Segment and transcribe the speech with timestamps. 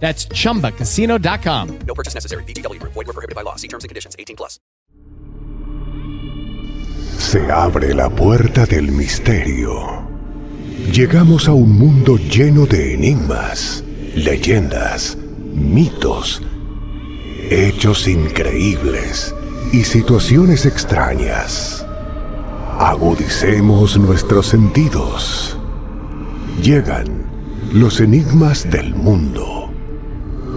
[0.00, 1.78] That's chumbacasino.com.
[1.86, 2.44] No purchase necessary.
[2.44, 2.92] VGW Group.
[2.92, 3.56] Void were prohibited by law.
[3.56, 4.14] See terms and conditions.
[4.18, 4.60] 18 plus.
[7.18, 10.06] Se abre la puerta del misterio.
[10.92, 13.82] Llegamos a un mundo lleno de enigmas,
[14.14, 15.16] leyendas,
[15.54, 16.42] mitos,
[17.50, 19.34] hechos increíbles
[19.72, 21.86] y situaciones extrañas.
[22.78, 25.56] Agudicemos nuestros sentidos.
[26.60, 27.24] Llegan
[27.72, 29.63] los enigmas del mundo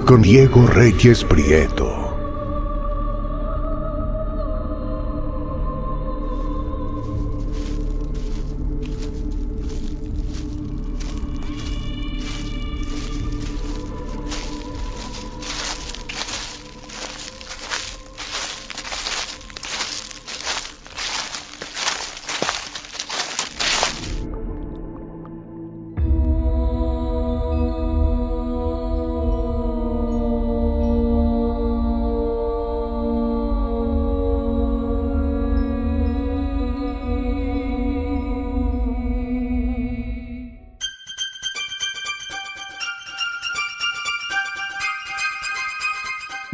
[0.07, 1.96] con Diego Reyes Prieto.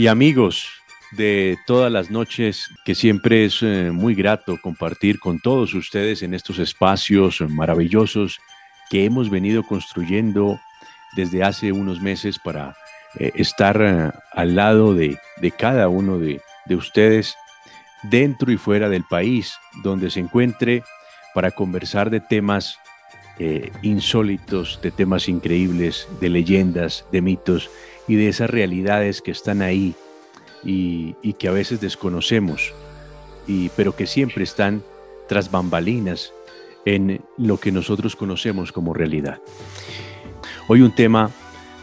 [0.04, 0.68] Y amigos
[1.12, 6.34] de todas las noches, que siempre es eh, muy grato compartir con todos ustedes en
[6.34, 8.38] estos espacios maravillosos
[8.90, 10.60] que hemos venido construyendo
[11.16, 12.76] desde hace unos meses para
[13.18, 17.38] eh, estar eh, al lado de, de cada uno de, de ustedes
[18.02, 20.84] dentro y fuera del país, donde se encuentre
[21.34, 22.78] para conversar de temas
[23.82, 27.72] insólitos, de temas increíbles, de leyendas, de mitos
[28.08, 29.96] y de esas realidades que están ahí
[30.64, 32.74] y, que a veces desconocemos,
[33.48, 34.84] y, pero que siempre están
[35.28, 36.34] tras bambalinas
[36.86, 39.40] en lo que nosotros conocemos como realidad.
[40.68, 41.32] Hoy un tema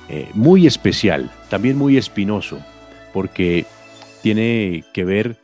[0.09, 2.59] eh, muy especial, también muy espinoso,
[3.13, 3.67] porque
[4.23, 5.37] tiene que ver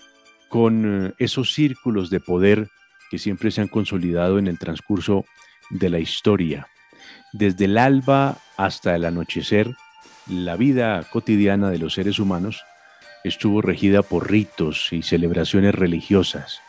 [0.48, 2.68] con eh, esos círculos de poder
[3.10, 5.24] que siempre se han consolidado en el transcurso
[5.70, 6.68] de la historia.
[7.32, 9.74] Desde el alba hasta el anochecer,
[10.28, 12.64] la vida cotidiana de los seres humanos
[13.24, 16.60] estuvo regida por ritos y celebraciones religiosas.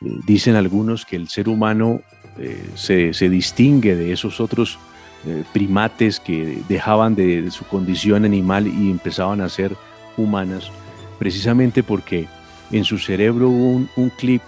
[0.00, 2.00] Eh, dicen algunos que el ser humano
[2.38, 4.78] eh, se, distingue de esos otros
[5.26, 9.76] eh, primates que dejaban de, su condición animal y empezaban a ser
[10.16, 10.70] humanas,
[11.18, 12.26] precisamente porque
[12.70, 14.42] en su cerebro hubo un, clic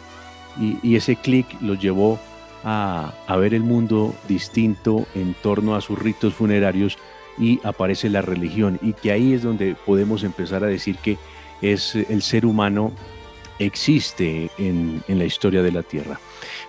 [0.59, 2.21] y, ese clic los llevó
[2.65, 6.99] a, a ver el mundo distinto en torno a sus ritos funerarios
[7.43, 11.19] y aparece la religión y que ahí es donde podemos empezar a decir que
[11.61, 12.93] es el ser humano
[13.59, 16.21] existe en, en la historia de la Tierra.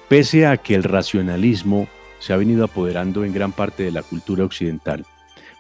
[0.08, 4.46] Pese a que el racionalismo se ha venido apoderando en gran parte de la cultura
[4.46, 5.06] occidental,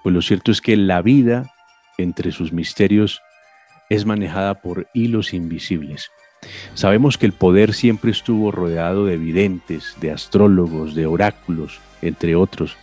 [0.01, 1.53] pues lo cierto es que la vida
[1.99, 3.21] entre sus misterios
[3.89, 6.09] es manejada por hilos invisibles.
[6.73, 12.77] Sabemos que el poder siempre estuvo rodeado de videntes, de astrólogos, de oráculos, entre otros,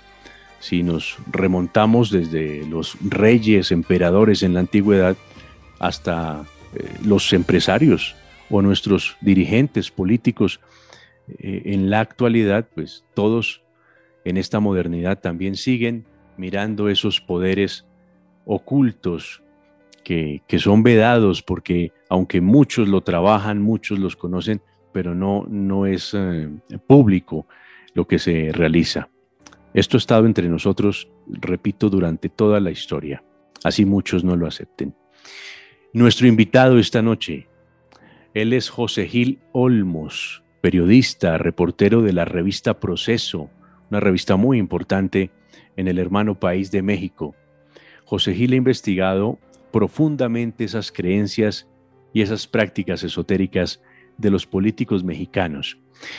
[0.60, 5.16] si nos remontamos desde los reyes, emperadores en la antigüedad,
[5.78, 6.44] hasta
[6.74, 8.14] eh, los empresarios
[8.50, 10.60] o nuestros dirigentes políticos
[11.38, 13.62] eh, en la actualidad, pues todos
[14.24, 16.04] en esta modernidad también siguen
[16.36, 17.86] mirando esos poderes
[18.44, 19.42] ocultos
[20.04, 24.60] que, son vedados porque aunque muchos lo trabajan, muchos los conocen,
[24.92, 26.48] pero no, no es eh,
[26.86, 27.46] público
[27.94, 29.08] lo que se realiza.
[29.72, 33.22] Esto ha estado entre nosotros, repito, durante toda la historia,
[33.62, 34.94] así muchos no lo acepten.
[35.92, 37.48] Nuestro invitado esta noche,
[38.34, 43.50] él es José Gil Olmos, periodista, reportero de la revista Proceso,
[43.90, 45.30] una revista muy importante
[45.76, 47.34] en el hermano país de México.
[48.04, 49.38] José Gil ha investigado
[49.72, 51.68] profundamente esas creencias
[52.12, 53.80] y esas prácticas esotéricas
[54.18, 55.78] de los políticos mexicanos.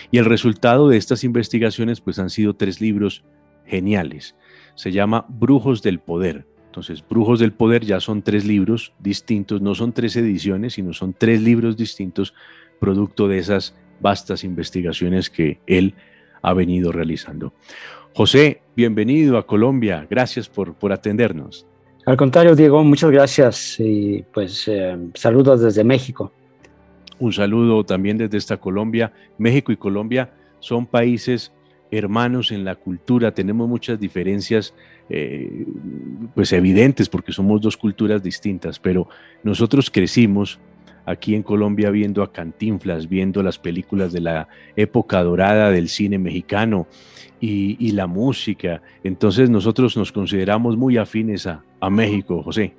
[0.09, 3.23] Y el resultado de estas investigaciones pues han sido tres libros
[3.65, 4.35] geniales.
[4.75, 6.45] Se llama Brujos del Poder.
[6.65, 11.13] Entonces, Brujos del Poder ya son tres libros distintos, no son tres ediciones, sino son
[11.13, 12.33] tres libros distintos,
[12.79, 15.95] producto de esas vastas investigaciones que él
[16.41, 17.53] ha venido realizando.
[18.15, 20.07] José, bienvenido a Colombia.
[20.09, 21.65] Gracias por, por atendernos.
[22.05, 26.31] Al contrario, Diego, muchas gracias y pues eh, saludos desde México.
[27.19, 29.13] Un saludo también desde esta Colombia.
[29.37, 31.51] México y Colombia son países
[31.91, 34.73] hermanos en la cultura, tenemos muchas diferencias
[35.09, 35.65] eh,
[36.33, 39.07] pues evidentes porque somos dos culturas distintas, pero
[39.43, 40.59] nosotros crecimos
[41.05, 46.17] aquí en Colombia viendo a Cantinflas, viendo las películas de la época dorada del cine
[46.17, 46.87] mexicano
[47.39, 48.81] y, la música.
[49.03, 52.73] Entonces nosotros nos consideramos muy afines a, a México, José.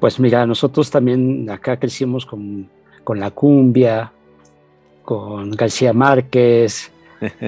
[0.00, 2.68] Pues mira, nosotros también acá crecimos con
[3.08, 4.12] con la cumbia,
[5.02, 6.92] con García Márquez,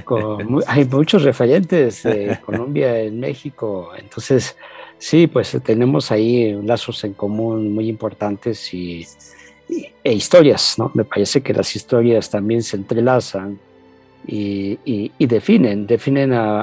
[0.05, 3.91] con, hay muchos referentes de Colombia en México.
[3.99, 4.57] Entonces,
[4.99, 9.07] sí, pues tenemos ahí lazos en común muy importantes y,
[10.03, 10.91] e historias, ¿no?
[10.95, 13.59] Me parece que las historias también se entrelazan
[14.27, 16.63] y, definen, definen a,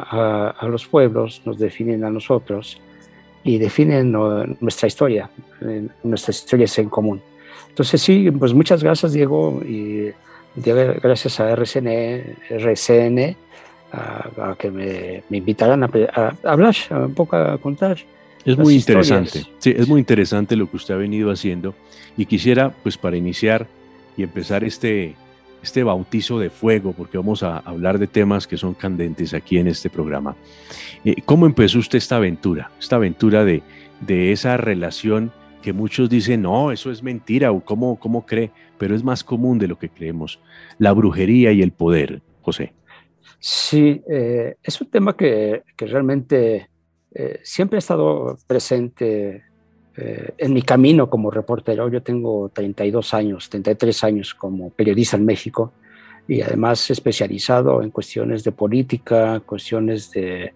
[0.52, 2.80] a, los pueblos, nos definen a nosotros
[3.44, 4.12] y definen
[4.60, 5.30] nuestra historia,
[6.04, 7.22] nuestras historias en común.
[7.70, 10.12] Entonces sí, pues muchas gracias Diego y
[10.64, 13.36] gracias a RCN, RCN
[13.92, 15.90] a, que me, me invitaran a,
[16.44, 17.98] hablar, un poco a contar.
[18.46, 21.76] Es muy interesante, sí, es muy interesante lo que usted ha venido haciendo
[22.16, 23.68] y quisiera pues para iniciar
[24.16, 25.16] y empezar este,
[25.62, 29.68] este bautizo de fuego, porque vamos a hablar de temas que son candentes aquí en
[29.68, 30.36] este programa.
[31.04, 32.72] Eh, ¿Cómo empezó usted esta aventura?
[32.80, 33.64] Esta aventura de,
[34.00, 35.32] de esa relación
[35.68, 39.60] que muchos dicen, no, eso es mentira, o cómo, cómo cree, pero es más común
[39.60, 40.40] de lo que creemos,
[40.80, 42.72] la brujería y el poder, José.
[43.38, 46.70] Sí, eh, es un tema que, que realmente
[47.14, 49.44] eh, siempre ha estado presente
[49.98, 51.90] eh, en mi camino como reportero.
[51.90, 55.74] Yo tengo 32 años, 33 años como periodista en México
[56.30, 60.54] y además especializado en cuestiones de política, cuestiones de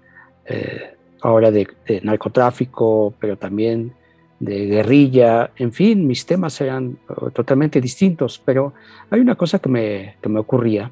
[1.20, 3.94] ahora de, de narcotráfico, pero también
[4.42, 8.74] de guerrilla, en fin, mis temas eran uh, totalmente distintos, pero
[9.12, 10.92] hay una cosa que me, que me ocurría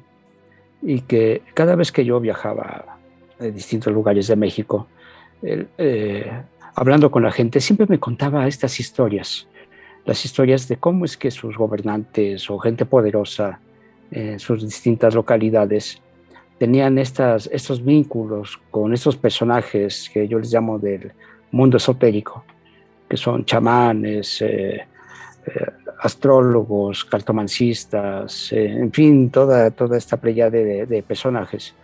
[0.80, 2.96] y que cada vez que yo viajaba
[3.40, 4.86] a distintos lugares de México,
[5.42, 6.30] eh,
[6.76, 9.48] hablando con la gente, siempre me contaba estas historias,
[10.04, 13.58] las historias de cómo es que sus gobernantes o gente poderosa
[14.12, 16.00] en sus distintas localidades
[16.58, 21.10] tenían estas, estos vínculos con estos personajes que yo les llamo del
[21.50, 22.44] mundo esotérico
[23.10, 24.86] que son chamanes, eh,
[25.44, 25.66] eh,
[26.00, 31.74] astrólogos, cartomancistas, eh, en fin, toda, toda esta playa de, personajes.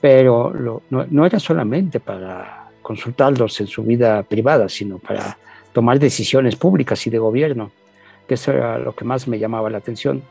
[0.00, 5.36] Pero no, era solamente para consultarlos en su vida privada, sino para
[5.74, 7.70] tomar decisiones públicas y de gobierno,
[8.26, 10.22] que eso era lo que más me llamaba la atención.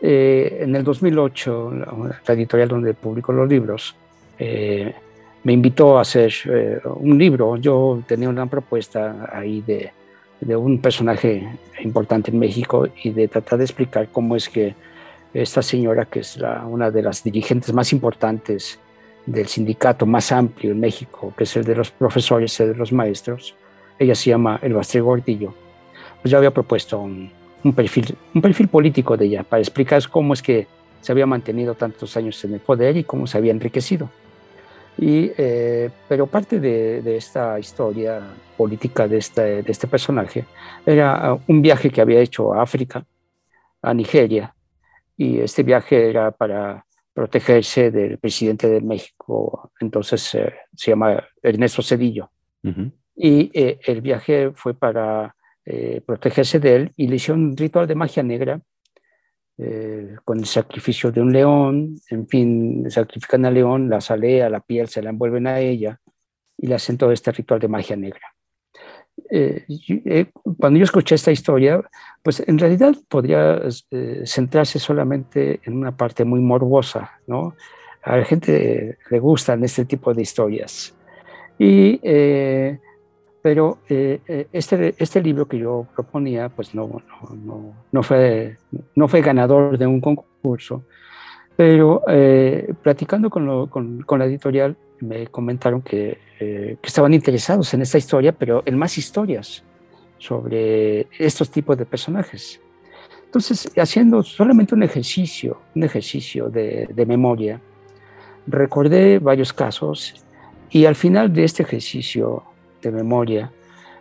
[0.00, 1.72] en el 2008,
[2.26, 3.94] la, editorial donde publico los libros,
[5.46, 7.56] me invitó a hacer eh, un libro.
[7.56, 9.92] Yo tenía una propuesta ahí de,
[10.56, 11.48] un personaje
[11.84, 14.74] importante en México y de tratar de explicar cómo es que
[15.32, 18.80] esta señora, que es la, una de las dirigentes más importantes
[19.24, 22.92] del sindicato más amplio en México, que es el de los profesores y de los
[22.92, 23.54] maestros,
[24.00, 25.54] ella se llama El Bastre Gordillo,
[26.22, 27.30] pues yo había propuesto un,
[27.72, 30.66] perfil, un perfil político de ella para explicar cómo es que
[31.00, 34.10] se había mantenido tantos años en el poder y cómo se había enriquecido.
[34.98, 38.20] Y, eh, pero parte de, esta historia
[38.56, 40.46] política de este, de este personaje
[40.86, 43.04] era uh, un viaje que había hecho a África,
[43.82, 44.54] a Nigeria,
[45.16, 51.82] y este viaje era para protegerse del presidente de México, entonces eh, se llama Ernesto
[51.82, 52.30] Cedillo.
[53.14, 55.34] Y eh, el viaje fue para
[56.04, 58.60] protegerse de él y le hicieron un ritual de magia negra
[59.58, 64.60] eh, con el sacrificio de un león, en fin, sacrifican al león, la salea, la
[64.60, 65.98] piel, se la envuelven a ella
[66.58, 68.34] y le hacen todo este ritual de magia negra.
[69.30, 69.64] Eh,
[70.04, 70.26] eh,
[70.58, 71.82] cuando yo escuché esta historia,
[72.22, 73.62] pues en realidad podría
[74.24, 77.54] centrarse solamente en una parte muy morbosa, ¿no?
[78.02, 80.94] A la gente le gustan este tipo de historias.
[81.58, 81.98] Y
[83.46, 87.00] pero eh, eh, este, este libro que yo proponía, pues no,
[87.44, 88.56] no, no, fue,
[88.96, 90.82] no fue ganador de un concurso,
[91.54, 97.82] pero eh, platicando con, con, con, la editorial me comentaron que, que, estaban interesados en
[97.82, 99.62] esta historia, pero en más historias
[100.18, 102.60] sobre estos tipos de personajes.
[103.26, 107.60] entonces, haciendo solamente un ejercicio, un ejercicio de, de memoria,
[108.48, 110.16] recordé varios casos
[110.68, 112.42] y al final de este ejercicio
[112.90, 113.50] memoria,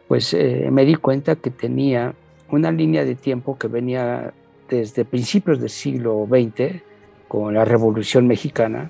[0.08, 2.14] pues eh, me di cuenta que tenía
[2.50, 4.34] una línea de tiempo que venía
[4.70, 6.82] desde principios del siglo XX,
[7.28, 8.90] con la Revolución Mexicana,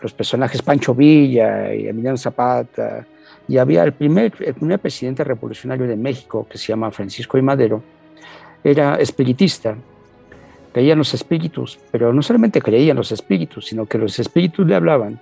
[0.00, 3.06] los personajes Pancho Villa y Emiliano Zapata,
[3.48, 7.42] y había el primer, el primer presidente revolucionario de México, que se llama Francisco I.
[7.42, 7.82] Madero,
[8.62, 9.76] era espiritista,
[10.72, 14.66] creía en los espíritus, pero no solamente creía en los espíritus, sino que los espíritus
[14.66, 15.20] le hablaban,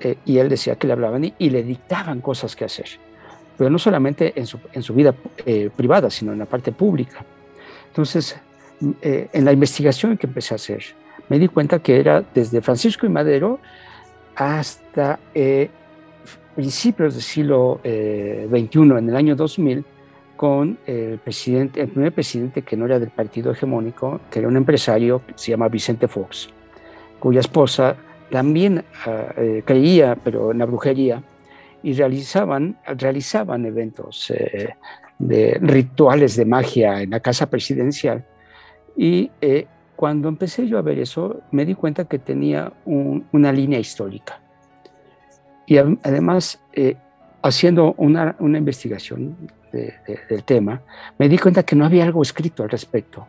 [0.00, 2.86] eh, y él decía que le hablaban y, le dictaban cosas que hacer,
[3.56, 5.14] pero no solamente en su, en su vida
[5.44, 7.24] eh, privada, sino en la parte pública.
[7.88, 8.36] Entonces,
[9.02, 10.84] eh, en la investigación que empecé a hacer,
[11.28, 13.58] me di cuenta que era desde Francisco y Madero
[14.36, 15.18] hasta
[16.54, 19.84] principios del siglo XXI, en el año 2000,
[20.36, 24.56] con el, presidente, el primer presidente que no era del partido hegemónico, que era un
[24.56, 26.50] empresario que se llama Vicente Fox,
[27.18, 27.96] cuya esposa
[28.30, 31.22] también ah, eh, creía, pero en la brujería,
[31.82, 34.74] y realizaban, realizaban eventos eh,
[35.18, 38.24] de rituales de magia en la casa presidencial.
[38.96, 43.78] Y eh, cuando empecé yo a ver eso, me di cuenta que tenía una línea
[43.78, 44.40] histórica.
[45.66, 46.60] Y además,
[47.42, 49.36] haciendo una, una investigación
[49.72, 50.82] del tema,
[51.18, 53.26] me di cuenta que no había algo escrito al respecto.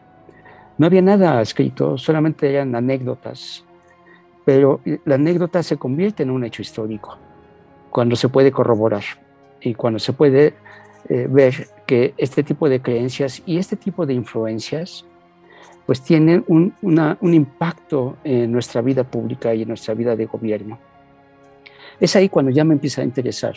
[0.78, 3.66] No había nada escrito, solamente eran anécdotas,
[4.48, 7.18] pero la anécdota se convierte en un hecho histórico
[7.90, 9.04] cuando se puede corroborar
[9.60, 10.54] y cuando se puede
[11.10, 15.04] eh, ver que este tipo de creencias y este tipo de influencias
[15.86, 20.80] pues tienen un, un impacto en nuestra vida pública y en nuestra vida de gobierno.
[22.00, 23.56] Es ahí cuando ya me empieza a interesar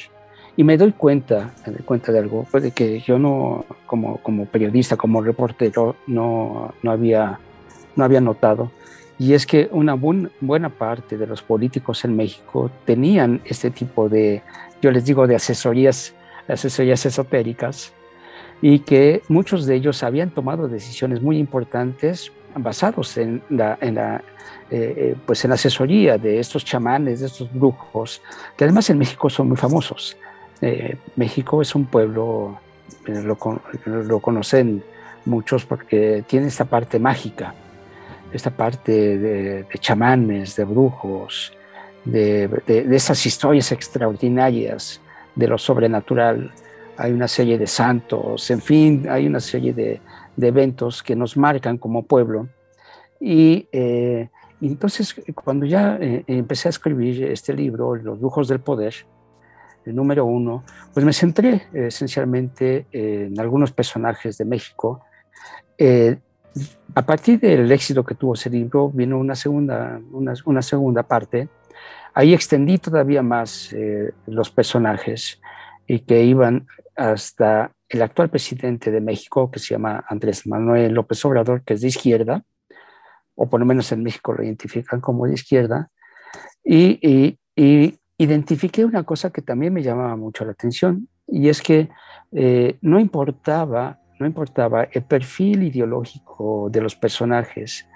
[0.56, 4.16] y me doy cuenta, me doy cuenta de algo, pues de que yo no, como,
[4.25, 7.38] como periodista, como reportero, no, no, había,
[7.94, 8.73] no había notado.
[9.21, 14.43] Y es que una buena parte de los políticos en México tenían este tipo de,
[14.81, 16.15] yo les digo, de asesorías,
[16.49, 17.93] asesorías esotéricas,
[18.62, 24.21] y que muchos de ellos habían tomado decisiones muy importantes basados en la, eh,
[24.71, 28.23] eh, pues en la asesoría de estos chamanes, de estos brujos,
[28.57, 30.17] que además en México son muy famosos.
[30.62, 32.59] Eh, México es un pueblo,
[33.05, 34.83] lo, conocen
[35.27, 37.55] muchos porque tiene esta parte mágica,
[38.33, 41.53] esta parte de, chamanes, de brujos,
[42.05, 42.51] de,
[42.91, 45.01] esas historias extraordinarias
[45.35, 46.53] de lo sobrenatural.
[46.97, 50.01] Hay una serie de santos, en fin, hay una serie de,
[50.41, 52.49] eventos que nos marcan como pueblo.
[53.21, 54.29] Y, eh,
[54.63, 58.95] entonces, cuando ya empecé a escribir este libro, Los Brujos del Poder,
[59.85, 65.03] el número uno, pues me centré eh, esencialmente en algunos personajes de México.
[65.79, 66.19] Eh,
[66.95, 71.49] a partir del éxito que tuvo ese libro, vino una segunda, una, segunda parte.
[72.14, 75.40] Ahí extendí todavía más eh, los personajes
[75.87, 76.66] y que iban
[76.97, 81.80] hasta el actual presidente de México, que se llama Andrés Manuel López Obrador, que es
[81.80, 82.45] de izquierda,
[83.35, 85.90] o por lo menos en México lo identifican como de izquierda,
[86.62, 91.88] y, y identifiqué una cosa que también me llamaba mucho la atención y es que
[92.33, 97.89] eh, no importaba no importaba el perfil ideológico de los personajes,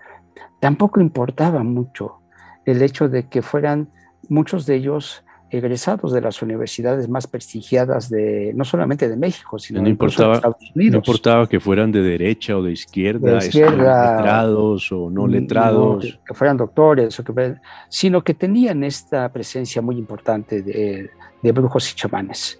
[0.58, 2.20] tampoco importaba mucho
[2.64, 3.88] el hecho de que fueran
[4.28, 9.82] muchos de ellos egresados de las universidades más prestigiadas de no solamente de México, sino
[9.82, 10.92] no importaba, de Estados Unidos.
[10.92, 16.18] No importaba que fueran de derecha o de izquierda, de izquierda letrados o no letrados.
[16.26, 17.54] que fueran doctores, o que,
[17.88, 21.10] sino que tenían esta presencia muy importante de,
[21.42, 22.58] de brujos y chamanes,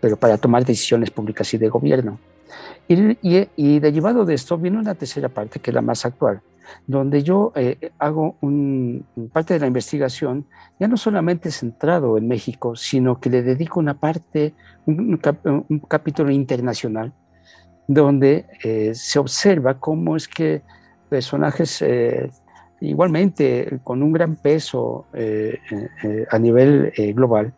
[0.00, 2.18] pero para tomar decisiones públicas y de gobierno.
[2.88, 6.40] Y, y, y derivado de esto viene una tercera parte, que es la más actual,
[6.86, 8.36] donde yo eh, hago
[9.32, 10.46] parte de la investigación
[10.78, 14.54] ya no solamente centrado en México, sino que le dedico una parte,
[14.86, 15.20] un,
[15.88, 17.12] capítulo internacional,
[17.88, 20.62] donde eh, se observa cómo es que
[21.08, 22.30] personajes eh,
[22.80, 25.06] igualmente con un gran peso
[26.30, 27.54] a nivel global,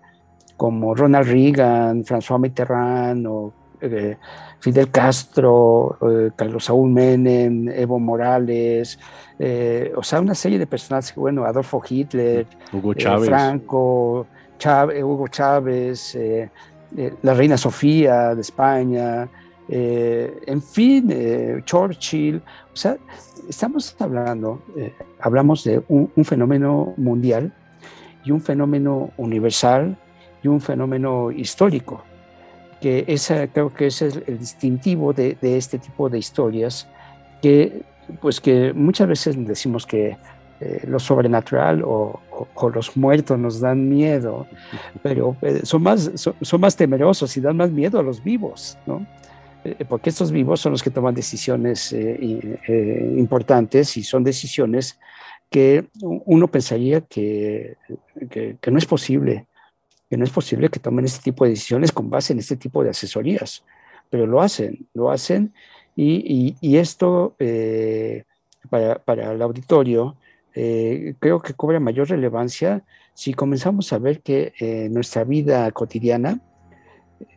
[0.57, 3.53] como Ronald Reagan, François Mitterrand o
[4.61, 8.99] Fidel Castro, eh, Carlos Saúl Menem, Evo Morales,
[9.39, 13.29] eh, o sea, una serie de personajes, bueno, Adolfo Hitler, Hugo eh, Chávez.
[13.29, 14.27] Franco,
[15.05, 16.19] Hugo Chávez,
[17.23, 19.29] la reina Sofía de España,
[19.69, 22.43] en fin, Churchill,
[22.73, 22.97] o sea,
[23.49, 24.63] estamos hablando,
[25.21, 27.53] hablamos de un fenómeno mundial
[28.25, 29.97] y un fenómeno universal
[30.43, 32.03] y un fenómeno histórico
[32.81, 36.89] que esa, creo que ese es el distintivo de, este tipo de historias
[37.43, 37.83] que,
[38.21, 40.17] pues que muchas veces decimos que
[40.61, 42.21] eh, lo sobrenatural o,
[42.73, 44.47] los muertos nos dan miedo,
[45.03, 49.07] pero eh, son, más, son, más temerosos y dan más miedo a los vivos, ¿no?
[49.65, 51.95] Eh, porque estos vivos son los que toman decisiones
[53.17, 54.99] importantes y son decisiones
[55.51, 57.77] que uno pensaría que,
[58.31, 59.47] que, no es posible,
[60.09, 62.83] que no es posible que tomen este tipo de decisiones con base en este tipo
[62.83, 63.65] de asesorías,
[64.11, 65.53] pero lo hacen, lo hacen
[65.95, 67.35] y, esto
[68.71, 70.17] para, para, el auditorio
[70.61, 72.83] eh, creo que cobra mayor relevancia
[73.15, 76.41] si comenzamos a ver que en eh, nuestra vida cotidiana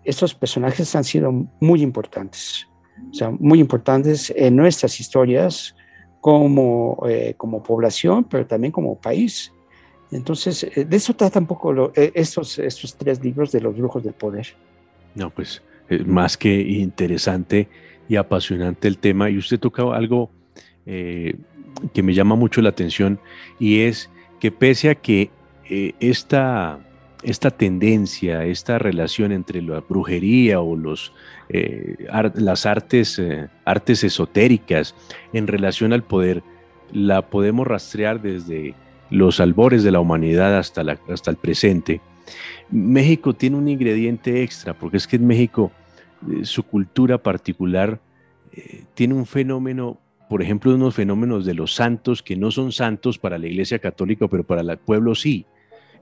[0.04, 2.68] estos personajes han sido muy importantes,
[3.12, 5.76] o sea, muy importantes en nuestras historias
[6.20, 9.52] como, eh, como población, pero también como país.
[10.12, 14.48] Entonces, de eso trata un poco estos, estos tres libros de los brujos del poder.
[15.16, 15.62] No, pues
[16.06, 17.70] más que interesante
[18.10, 19.30] y apasionante el tema.
[19.30, 20.30] Y usted tocaba algo
[20.86, 23.20] que me llama mucho la atención
[23.60, 25.30] y es que pese a que
[25.70, 26.80] eh, esta,
[27.24, 31.14] esta tendencia, esta relación entre la brujería o los,
[31.50, 31.96] eh,
[32.34, 34.96] las artes, eh, artes esotéricas
[35.32, 36.44] en relación al poder,
[36.92, 38.76] la podemos rastrear desde
[39.12, 42.02] los albores de la humanidad hasta, la, hasta el presente.
[42.72, 45.72] México tiene un ingrediente extra, porque es que en México
[46.44, 48.00] su cultura particular
[48.96, 50.00] tiene un fenómeno
[50.32, 54.30] por ejemplo, unos fenómenos de los santos que no son santos para la Iglesia Católica,
[54.30, 55.46] pero para el pueblo sí.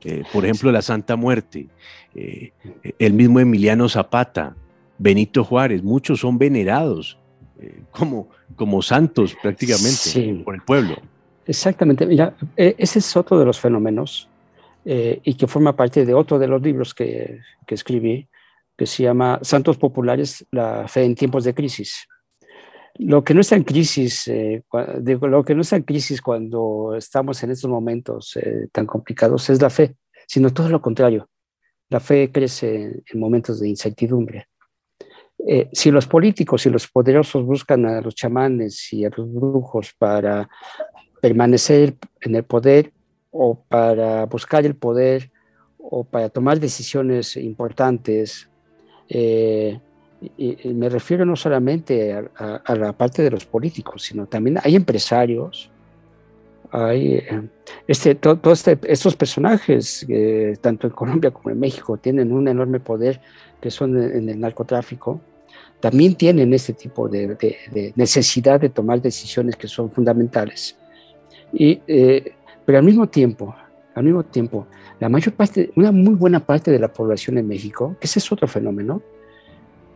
[0.04, 1.68] Eh, por ejemplo, la Santa Muerte,
[2.14, 2.52] eh,
[3.00, 4.56] el mismo Emiliano Zapata,
[5.00, 7.18] Benito Juárez, muchos son venerados
[7.60, 10.98] eh, como, como santos prácticamente por el pueblo.
[11.50, 14.30] Exactamente, mira, ese es otro de los fenómenos
[14.86, 18.28] y que forma parte de otro de los libros que, que escribí,
[18.80, 22.08] que se llama Santos Populares, la fe en tiempos de crisis.
[22.96, 24.64] Lo que no está en crisis, eh,
[25.22, 29.62] lo que no está en crisis cuando estamos en estos momentos eh, tan complicados es
[29.62, 29.96] la fe,
[30.28, 31.30] sino todo lo contrario.
[31.90, 34.48] La fe crece en momentos de incertidumbre.
[35.46, 39.94] Eh, si los políticos y los poderosos buscan a los chamanes y a los brujos
[39.98, 40.50] para
[41.22, 42.92] permanecer en el poder
[43.32, 45.32] o para buscar el poder
[45.78, 48.48] o para tomar decisiones importantes,
[50.38, 55.70] y, me refiero no solamente a, la parte de los políticos, sino también hay empresarios,
[56.72, 57.42] hay eh,
[57.88, 60.06] este, todos este, estos personajes,
[60.62, 63.22] tanto en Colombia como en México, tienen un enorme poder
[63.62, 65.22] que son en, el narcotráfico,
[65.80, 70.76] también tienen este tipo de, necesidad de tomar decisiones que son fundamentales.
[71.54, 72.34] Y, eh,
[72.66, 73.56] pero al mismo tiempo,
[73.96, 74.68] al mismo tiempo,
[75.00, 78.32] la mayor parte, una muy buena parte de la población en México, que ese es
[78.32, 79.02] otro fenómeno,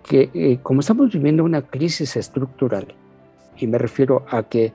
[0.04, 2.94] que eh, como estamos viviendo una crisis estructural,
[3.58, 4.74] y me refiero a que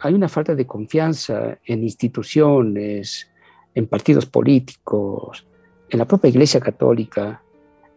[0.00, 3.30] hay una falta de confianza en instituciones,
[3.74, 5.46] en partidos políticos,
[5.88, 7.42] en la propia Iglesia Católica,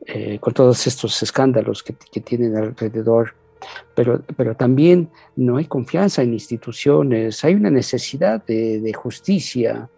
[0.05, 3.35] eh, con todos estos escándalos que, tienen alrededor,
[3.95, 9.89] pero, pero también no hay confianza en instituciones, hay una necesidad de, justicia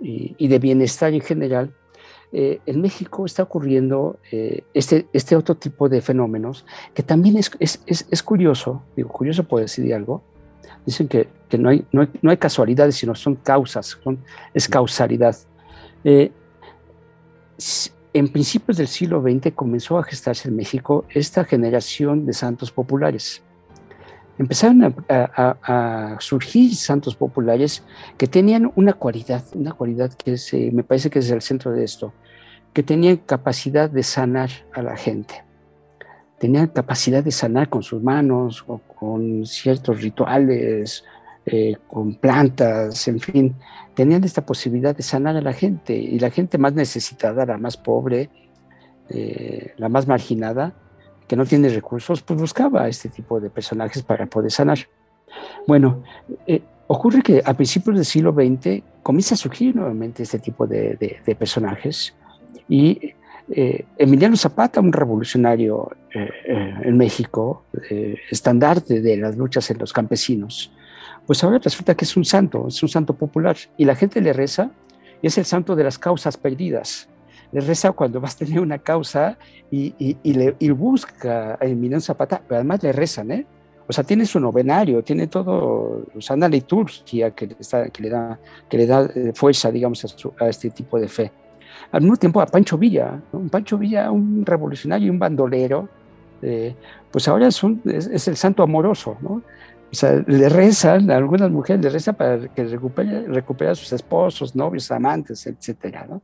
[0.00, 1.72] y, y, de bienestar en general.
[2.32, 7.52] Eh, en México está ocurriendo eh, este, este otro tipo de fenómenos que también es,
[7.60, 10.22] es, es, curioso, digo, curioso puede decir algo,
[10.84, 14.18] dicen que, que no, hay, no, hay, no, hay, casualidades, sino son causas, son,
[14.52, 15.36] es causalidad.
[16.02, 16.32] Eh,
[18.16, 23.42] en principios del siglo XX comenzó a gestarse en México esta generación de santos populares.
[24.38, 27.82] Empezaron a, surgir santos populares
[28.16, 31.84] que tenían una cualidad, una cualidad que es, me parece que es el centro de
[31.84, 32.12] esto,
[32.72, 35.42] que tenían capacidad de sanar a la gente.
[36.38, 41.04] Tenían capacidad de sanar con sus manos o con ciertos rituales,
[41.46, 43.54] eh, con plantas, en fin.
[43.94, 47.76] Tenían esta posibilidad de sanar a la gente y la gente más necesitada, la más
[47.76, 48.28] pobre,
[49.08, 50.74] eh, la más marginada,
[51.28, 54.78] que no tiene recursos, pues buscaba este tipo de personajes para poder sanar.
[55.68, 56.02] Bueno,
[56.46, 61.20] eh, ocurre que a principios del siglo XX comienza a surgir nuevamente este tipo de,
[61.38, 62.14] personajes
[62.68, 63.14] y
[63.48, 67.64] eh, Emiliano Zapata, un revolucionario en México,
[68.30, 70.72] estandarte de las luchas en los campesinos,
[71.26, 73.56] pues ahora resulta que es un santo, es un santo popular.
[73.76, 74.70] Y la gente le reza,
[75.20, 77.08] y es el santo de las causas perdidas.
[77.52, 79.38] Le reza cuando vas a tener una causa
[79.70, 83.46] y, y, busca a Emiliano Zapata, pero además le rezan, ¿eh?
[83.88, 88.38] O sea, tiene su novenario, tiene todo, o sea, una liturgia que, que, le da,
[88.70, 90.04] da fuerza, digamos,
[90.40, 91.32] a, este tipo de fe
[91.92, 95.88] al mismo tiempo a Pancho Villa, un Pancho Villa, un revolucionario y un bandolero,
[96.42, 96.74] eh,
[97.10, 99.42] pues ahora es, es, el santo amoroso, ¿no?
[99.92, 104.56] O sea, le rezan, algunas mujeres le rezan para que recupere, recupere a sus esposos,
[104.56, 106.20] novios, amantes, etcétera, ¿no?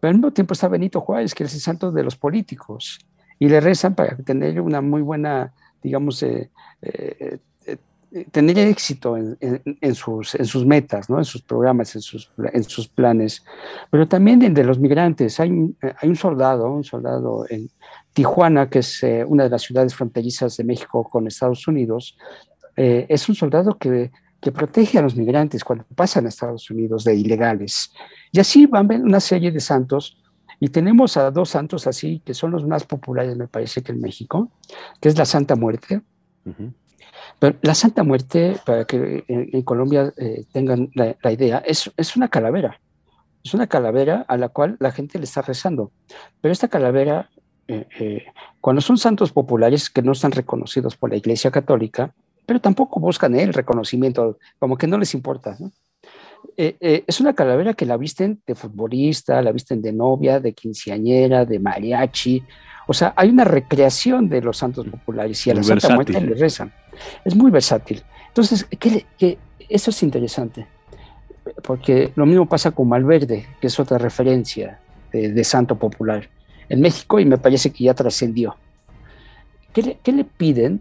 [0.00, 2.98] Pero al mismo tiempo está Benito Juárez, que es el santo de los políticos,
[3.38, 6.50] y le rezan para tener una muy buena, digamos, eh,
[6.82, 11.18] eh, eh, tener éxito en, en, sus, en sus metas, ¿no?
[11.18, 13.44] en sus programas, en sus, en sus planes.
[13.90, 15.40] Pero también el de los migrantes.
[15.40, 17.68] Hay, hay un soldado, un soldado en
[18.12, 22.16] Tijuana, que es una de las ciudades fronterizas de México con Estados Unidos,
[22.76, 24.10] eh, es un soldado que,
[24.40, 27.92] que, protege a los migrantes cuando pasan a Estados Unidos de ilegales.
[28.32, 30.16] Y así van una serie de santos.
[30.60, 34.00] Y tenemos a dos santos así, que son los más populares, me parece, que en
[34.00, 34.50] México,
[35.00, 36.02] que es la Santa Muerte.
[37.38, 42.16] Pero la Santa Muerte, para que en, Colombia eh, tengan la, la, idea, es, es
[42.16, 42.80] una calavera.
[43.42, 45.92] Es una calavera a la cual la gente le está rezando.
[46.40, 47.28] Pero esta calavera,
[47.68, 48.24] eh,
[48.60, 52.14] cuando son santos populares que no están reconocidos por la Iglesia Católica,
[52.46, 55.56] pero tampoco buscan el reconocimiento, como que no les importa.
[56.56, 60.52] Eh, eh, es una calavera que la visten de futbolista, la visten de novia, de
[60.52, 62.42] quinceañera, de mariachi.
[62.86, 66.34] O sea, hay una recreación de los santos populares y a la Santa Muerte le
[66.34, 66.72] rezan.
[67.24, 68.02] Es muy versátil.
[68.28, 70.66] Entonces, ¿qué, eso es interesante,
[71.62, 74.80] porque lo mismo pasa con Malverde, que es otra referencia
[75.12, 76.28] de, santo popular
[76.68, 78.56] en México y me parece que ya trascendió.
[79.72, 80.80] ¿Qué ¿Qué le piden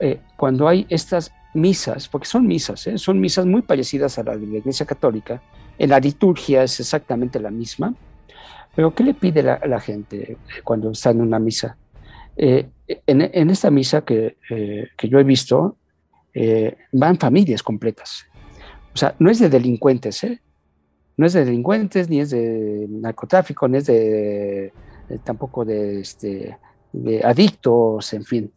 [0.00, 2.98] eh, cuando hay estas misas, porque son misas, ¿eh?
[2.98, 5.42] son misas muy parecidas a las de la Iglesia Católica,
[5.78, 7.94] en la liturgia es exactamente la misma,
[8.74, 11.76] pero ¿qué le pide la, gente cuando está en una misa?
[12.36, 12.68] Eh,
[13.06, 14.36] en, esta misa que,
[15.02, 15.76] yo he visto,
[16.92, 18.24] van familias completas.
[18.94, 20.24] O sea, no es de delincuentes,
[21.16, 24.72] no es de delincuentes, ni es de narcotráfico, ni es de,
[25.24, 26.56] tampoco este,
[26.92, 28.52] de adictos, en fin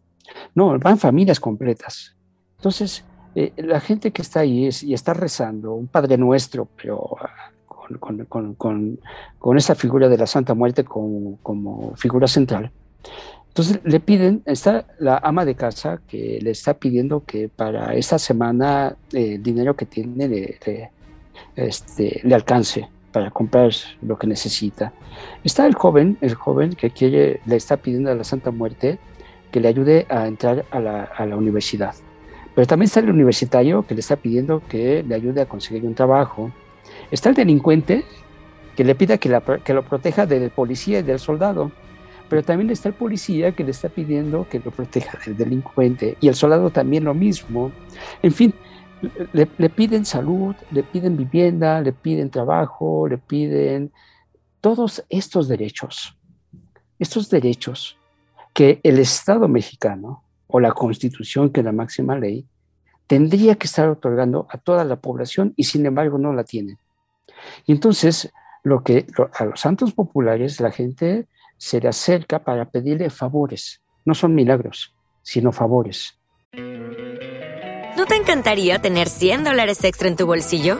[0.56, 2.16] no, van familias completas.
[2.58, 3.04] Entonces,
[3.36, 7.52] eh, la gente que está ahí y está rezando un Padre Nuestro, pero ah,
[8.28, 12.72] con, esa figura de la Santa Muerte como, figura central.
[13.48, 18.18] Entonces le piden, está la ama de casa que le está pidiendo que para esta
[18.18, 20.92] semana eh, el dinero que tiene le,
[21.56, 24.94] este, le alcance para comprar lo que necesita.
[25.44, 29.00] Está el joven, el joven que quiere, le está pidiendo a la Santa Muerte
[29.52, 31.94] que le ayude a entrar a la, universidad.
[32.56, 35.96] Pero también está el universitario que le está pidiendo que le ayude a conseguir un
[35.96, 36.52] trabajo.
[37.12, 38.04] Está el delincuente
[38.76, 41.72] que le pida que, lo proteja del policía y del soldado.
[42.30, 46.18] Pero también está el policía que le está pidiendo que lo proteja del delincuente.
[46.22, 47.72] Y el soldado también lo mismo.
[48.22, 48.54] En fin,
[49.34, 53.92] le piden salud, le piden vivienda, le piden trabajo, le piden
[54.62, 56.18] todos estos derechos.
[57.00, 57.98] Estos derechos
[58.54, 62.46] que el Estado mexicano o la Constitución, que es la máxima ley,
[63.08, 66.78] tendría que estar otorgando a toda la población y sin embargo no la tienen.
[67.66, 68.32] Y entonces,
[68.64, 73.82] lo que a los santos populares la gente se le acerca para pedirle favores.
[74.06, 76.18] No son milagros, sino favores.
[77.98, 80.80] ¿No te encantaría tener 100 dólares extra en tu bolsillo?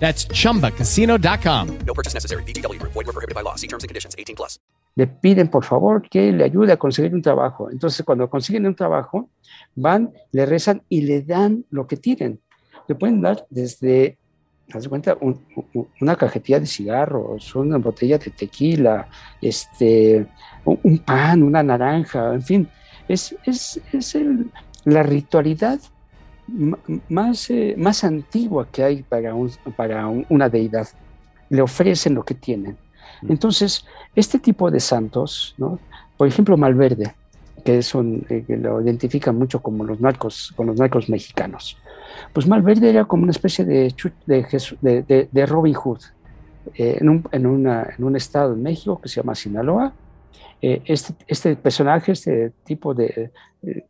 [0.00, 1.78] That's chumbacasino.com.
[1.86, 2.42] No purchase necessary.
[2.44, 2.82] BGW.
[2.82, 3.54] Void were prohibited by law.
[3.54, 4.58] See terms and conditions 18 plus.
[4.96, 7.70] Le piden, por favor, que le ayude a conseguir un trabajo.
[7.70, 9.30] Entonces, cuando consiguen un trabajo,
[9.76, 12.40] van, le rezan y le dan lo que tienen.
[12.88, 14.18] Le pueden dar desde,
[14.72, 15.44] haz de cuenta, un,
[16.00, 19.08] una cajetilla de cigarros, una botella de tequila,
[19.40, 20.26] este,
[20.64, 22.68] un, un pan, una naranja, en fin.
[23.06, 24.50] Es, es, es el,
[24.84, 25.80] la ritualidad
[27.08, 29.34] más, eh, más antigua que hay para,
[29.76, 30.88] para una deidad.
[31.48, 32.76] Le ofrecen lo que tienen.
[33.22, 33.32] Mm.
[33.32, 33.84] Entonces,
[34.14, 35.78] este tipo de santos, ¿no?
[36.16, 37.14] por ejemplo, Malverde,
[37.64, 41.76] que, son, eh, que lo identifican mucho como los narcos, con los narcos mexicanos.
[42.32, 43.94] Pues Malverde era como una especie de,
[44.26, 46.00] de, de, Robin Hood
[46.74, 49.92] eh, en, un, en, una, en un estado en México que se llama Sinaloa,
[50.62, 53.30] Eh, este, este, personaje, este tipo de,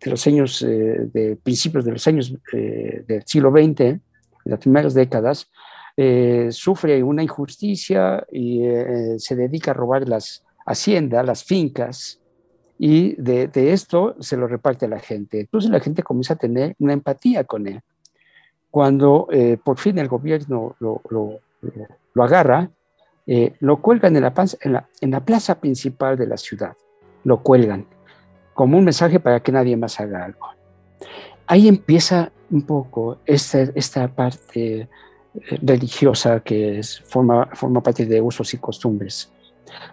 [0.04, 4.00] los años, eh, de principios de los años eh, del siglo XX, de
[4.44, 5.50] las primeras décadas,
[6.50, 8.62] sufre una injusticia y
[9.18, 12.18] se dedica a robar las haciendas, las fincas,
[12.78, 15.40] y de, esto se lo reparte a la gente.
[15.40, 17.82] Entonces la gente comienza a tener una empatía con él.
[18.70, 19.28] Cuando
[19.62, 21.02] por fin el gobierno lo,
[22.14, 22.70] lo agarra,
[23.32, 26.76] eh, lo cuelgan en la, en, la, en la, plaza principal de la ciudad,
[27.22, 27.86] lo cuelgan
[28.54, 30.48] como un mensaje para que nadie más haga algo.
[31.46, 34.88] Ahí empieza un poco esta, esta parte eh,
[35.62, 39.30] religiosa que es, forma, forma parte de usos y costumbres.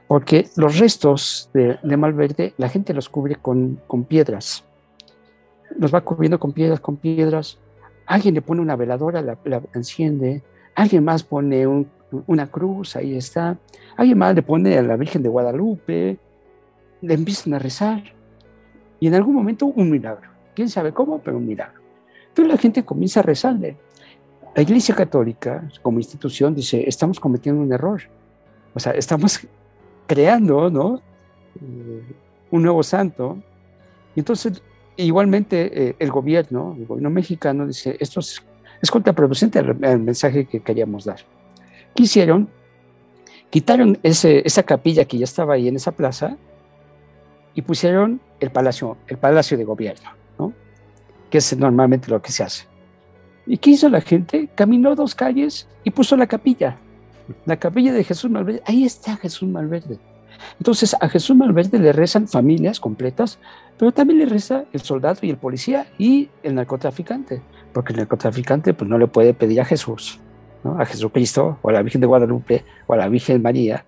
[0.08, 4.63] Porque los restos de, de Malverde, la gente los cubre con, con piedras.
[5.78, 7.60] Los va cubriendo con piedras, con piedras.
[8.08, 10.41] Alguien le pone una veladora, la, la enciende.
[10.73, 11.88] Alguien más pone un
[12.26, 13.58] una cruz, ahí está.
[13.96, 16.17] Alguien más le pone a la Virgen de Guadalupe,
[17.02, 18.04] le empiezan a rezar.
[19.00, 20.30] Y en algún momento un milagro.
[20.56, 21.82] Quién sabe cómo, pero un milagro.
[22.30, 23.78] Entonces la gente comienza a rezarle.
[24.56, 28.02] La Iglesia Católica, como institución, dice, estamos cometiendo un error.
[28.74, 29.39] O sea, estamos
[30.08, 31.02] creando, ¿no?
[31.62, 32.04] Eh,
[32.50, 33.38] un nuevo santo.
[34.15, 34.62] Y entonces,
[34.96, 38.43] igualmente, eh, el gobierno, el gobierno mexicano, dice, esto es,
[38.82, 41.20] es contraproducente al mensaje que queríamos dar.
[41.98, 42.48] ¿Qué hicieron?
[43.50, 46.38] Quitaron esa capilla que ya estaba ahí en esa plaza
[47.56, 50.54] y pusieron el palacio, el palacio de gobierno, ¿no?
[51.32, 52.68] que es normalmente lo que se hace.
[53.48, 54.48] ¿Y qué hizo la gente?
[54.54, 56.78] Caminó dos calles y puso la capilla,
[57.48, 58.62] la capilla de Jesús Malverde.
[58.68, 59.98] Ahí está Jesús Malverde.
[60.60, 63.40] Entonces a Jesús Malverde le rezan familias completas,
[63.80, 67.42] pero también le reza el soldado y el policía y el narcotraficante,
[67.74, 70.20] porque el narcotraficante pues, no le puede pedir a Jesús
[70.80, 73.86] a Jesucristo o a la Virgen de Guadalupe o a la Virgen María,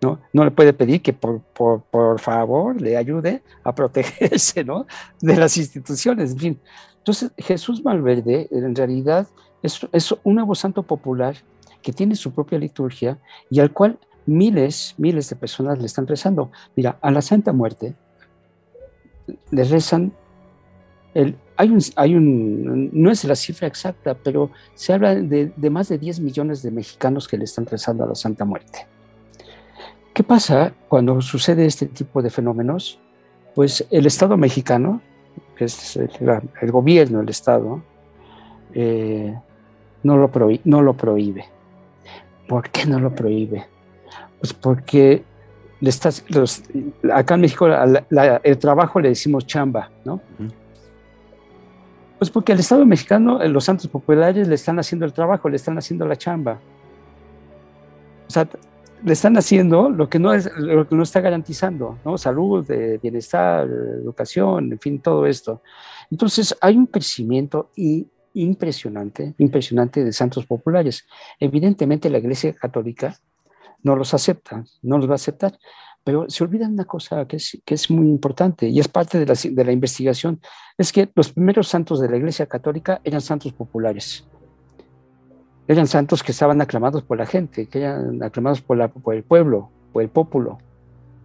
[0.00, 0.20] ¿no?
[0.32, 4.86] No le puede pedir que por, por, por favor le ayude a protegerse ¿no?
[5.20, 6.32] de las instituciones.
[6.32, 6.60] En fin.
[6.98, 9.26] Entonces, Jesús Malverde en realidad
[9.62, 11.36] es, es un nuevo santo popular
[11.82, 13.18] que tiene su propia liturgia
[13.50, 16.50] y al cual miles, miles de personas le están rezando.
[16.76, 17.94] Mira, a la Santa Muerte
[19.50, 20.12] le rezan
[21.24, 27.26] no es la cifra exacta, pero se habla de, más de 10 millones de mexicanos
[27.26, 28.86] que le están rezando a la Santa Muerte.
[30.14, 32.98] ¿Qué pasa cuando sucede este tipo de fenómenos?
[33.54, 35.00] Pues el Estado mexicano,
[35.58, 37.82] es el, gobierno, el Estado,
[38.74, 39.34] eh,
[40.02, 40.30] no, lo
[40.64, 41.44] no lo prohíbe.
[42.46, 43.66] ¿Por qué no lo prohíbe?
[44.40, 45.24] Pues porque
[45.80, 46.62] los,
[47.12, 50.20] acá en México la, el trabajo le decimos chamba, ¿no?
[52.18, 55.78] Pues porque al Estado mexicano, los santos populares le están haciendo el trabajo, le están
[55.78, 56.58] haciendo la chamba.
[58.26, 58.48] O sea,
[59.04, 62.18] le están haciendo lo que no, es, lo que no está garantizando, ¿no?
[62.18, 62.66] Salud,
[63.00, 65.62] bienestar, educación, en fin, todo esto.
[66.10, 67.70] Entonces, hay un crecimiento
[68.34, 71.06] impresionante, impresionante de santos populares.
[71.38, 73.16] Evidentemente, la Iglesia Católica
[73.82, 75.56] no los acepta, no los va a aceptar.
[76.04, 79.26] Pero se olvidan una cosa que es, que es muy importante y es parte de
[79.26, 80.40] la, de la investigación,
[80.76, 84.26] es que los primeros santos de la Iglesia Católica eran santos populares.
[85.66, 89.22] Eran santos que estaban aclamados por la gente, que eran aclamados por, la, por el
[89.22, 90.58] pueblo, por el pueblo.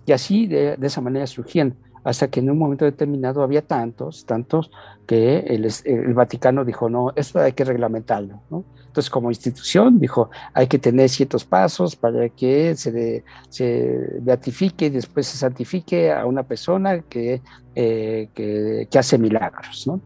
[0.05, 4.25] Y así de, de esa manera surgían hasta que en un momento determinado había tantos,
[4.25, 4.71] tantos,
[5.07, 8.41] que el, el, Vaticano dijo, no, esto hay que reglamentarlo.
[8.49, 8.65] ¿no?
[8.93, 14.85] Entonces, como institución, dijo, hay que tener ciertos pasos para que se, de, se beatifique
[14.85, 17.41] y después se santifique a una persona que,
[17.73, 19.87] eh, que, que, hace milagros.
[19.87, 19.99] ¿no?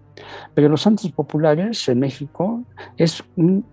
[0.53, 2.63] Pero los santos populares en México
[2.95, 3.21] es,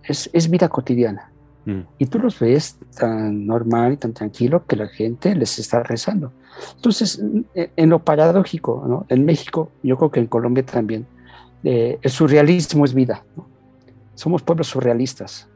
[0.03, 1.31] es, es vida cotidiana.
[1.63, 1.83] Mm.
[1.97, 6.33] Y tú los ves tan normal y tan tranquilo que la gente les está rezando.
[6.75, 7.23] Entonces,
[7.53, 9.05] en lo paradójico, ¿no?
[9.07, 11.07] en México, yo creo que en Colombia también,
[11.63, 13.23] eh, el surrealismo es vida.
[13.37, 13.54] ¿no?
[14.15, 15.49] Somos pueblos surrealistas.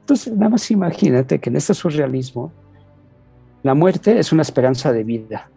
[0.00, 2.52] Entonces, nada más imagínate que en este surrealismo,
[3.62, 5.48] la muerte es una esperanza de vida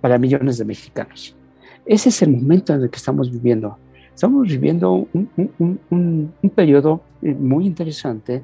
[0.00, 1.36] para millones de mexicanos.
[1.84, 3.78] Ese es el momento en el que estamos viviendo.
[4.14, 8.42] Estamos viviendo un, un, un, un periodo muy interesante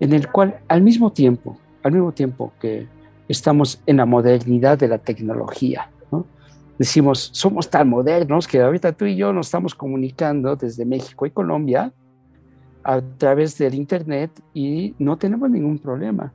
[0.00, 2.86] en el cual al mismo tiempo, al mismo tiempo que
[3.28, 5.90] estamos en la modernidad de la tecnología.
[6.10, 6.26] ¿no?
[6.78, 11.30] Decimos, somos tan modernos que ahorita tú y yo nos estamos comunicando desde México y
[11.30, 11.92] Colombia
[12.86, 16.32] a través del Internet y no tenemos ningún problema.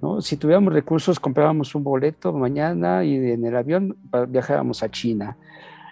[0.00, 0.20] ¿no?
[0.20, 3.96] Si tuviéramos recursos, comprábamos un boleto mañana y en el avión
[4.28, 5.36] viajábamos a China.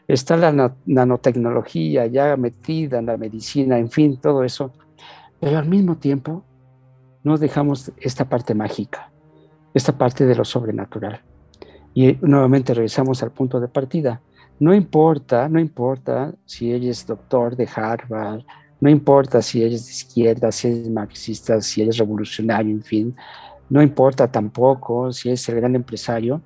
[0.07, 4.73] Está la nanotecnología ya metida en la medicina, en fin, todo eso.
[5.39, 6.43] Pero al mismo tiempo,
[7.23, 9.11] no dejamos esta parte mágica
[9.75, 11.21] esta parte de lo sobrenatural.
[11.95, 14.21] Y nuevamente regresamos al punto de partida.
[14.61, 18.43] No importa, no importa si ella es doctor de Harvard,
[18.81, 23.17] no importa si eres de izquierda, si eres marxista, si eres revolucionario, en fin,
[23.71, 26.41] no importa tampoco si es el gran empresario,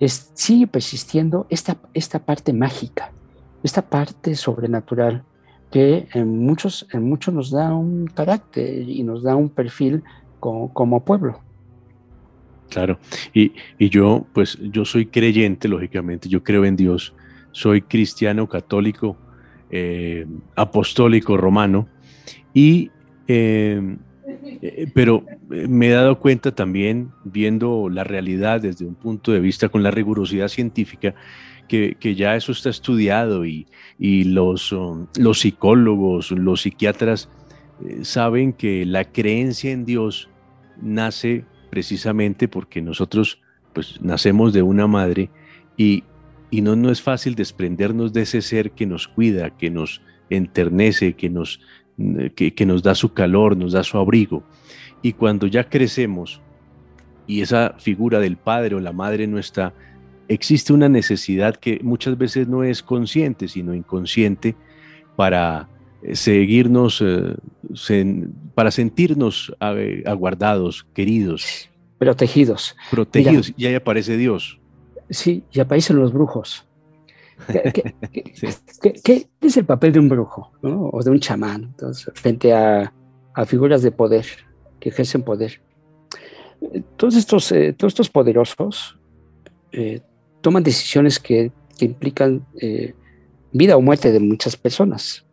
[0.00, 3.12] es, sigue persistiendo esta, esta parte mágica,
[3.62, 5.24] esta parte sobrenatural
[5.70, 10.02] que en muchos, en muchos nos da un carácter y nos da un perfil
[10.38, 11.40] como, como pueblo.
[12.68, 12.98] Claro,
[13.34, 17.14] y, y, yo, pues yo soy creyente, lógicamente, yo creo en Dios,
[17.52, 19.16] soy cristiano católico,
[19.72, 21.88] eh, apostólico romano,
[22.52, 22.90] y
[23.26, 23.96] eh,
[24.60, 29.70] eh, pero me he dado cuenta también, viendo la realidad desde un punto de vista
[29.70, 31.14] con la rigurosidad científica,
[31.68, 33.66] que, ya eso está estudiado y,
[33.98, 37.30] los, um, los psicólogos, los psiquiatras
[38.02, 40.28] saben que la creencia en Dios
[40.82, 43.40] nace precisamente porque nosotros
[43.72, 45.30] pues nacemos de una madre
[45.78, 46.04] y,
[46.52, 51.14] y no, no es fácil desprendernos de ese ser que nos cuida, que nos enternece,
[51.14, 51.60] que nos
[52.34, 54.42] que, nos da su calor, nos da su abrigo.
[55.00, 56.42] Y cuando ya crecemos
[57.26, 59.72] y esa figura del padre o la madre no está,
[60.28, 64.54] existe una necesidad que muchas veces no es consciente, sino inconsciente,
[65.16, 65.68] para
[66.02, 67.34] eh, seguirnos, eh,
[68.54, 71.70] para sentirnos eh, aguardados, queridos.
[71.98, 72.76] Protegidos.
[72.90, 74.58] Protegidos, y ahí aparece Dios.
[75.12, 76.66] Sí, y aparecen los brujos.
[79.04, 81.74] ¿Qué, es el papel de un brujo o de un chamán
[82.14, 82.92] frente a,
[83.46, 84.24] figuras de poder
[84.80, 85.60] que ejercen poder?
[86.96, 88.98] Todos estos, eh, todos estos poderosos
[89.72, 90.00] eh,
[90.40, 92.94] toman decisiones que, implican eh,
[93.50, 95.26] vida o muerte de muchas personas.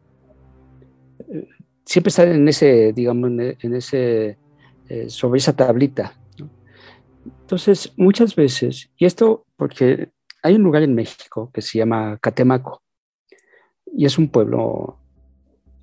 [1.86, 4.38] siempre están en ese, digamos, en ese,
[5.08, 6.14] sobre esa tablita.
[7.42, 10.10] Entonces, muchas veces, y esto porque
[10.42, 12.82] hay un lugar en México que se llama Catemaco
[13.94, 14.98] y es un pueblo,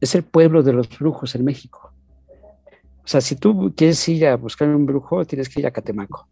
[0.01, 1.93] es el pueblo de los brujos en México.
[3.05, 6.27] O sea, si tú quieres ir a buscar un brujo, tienes que ir a Catemaco.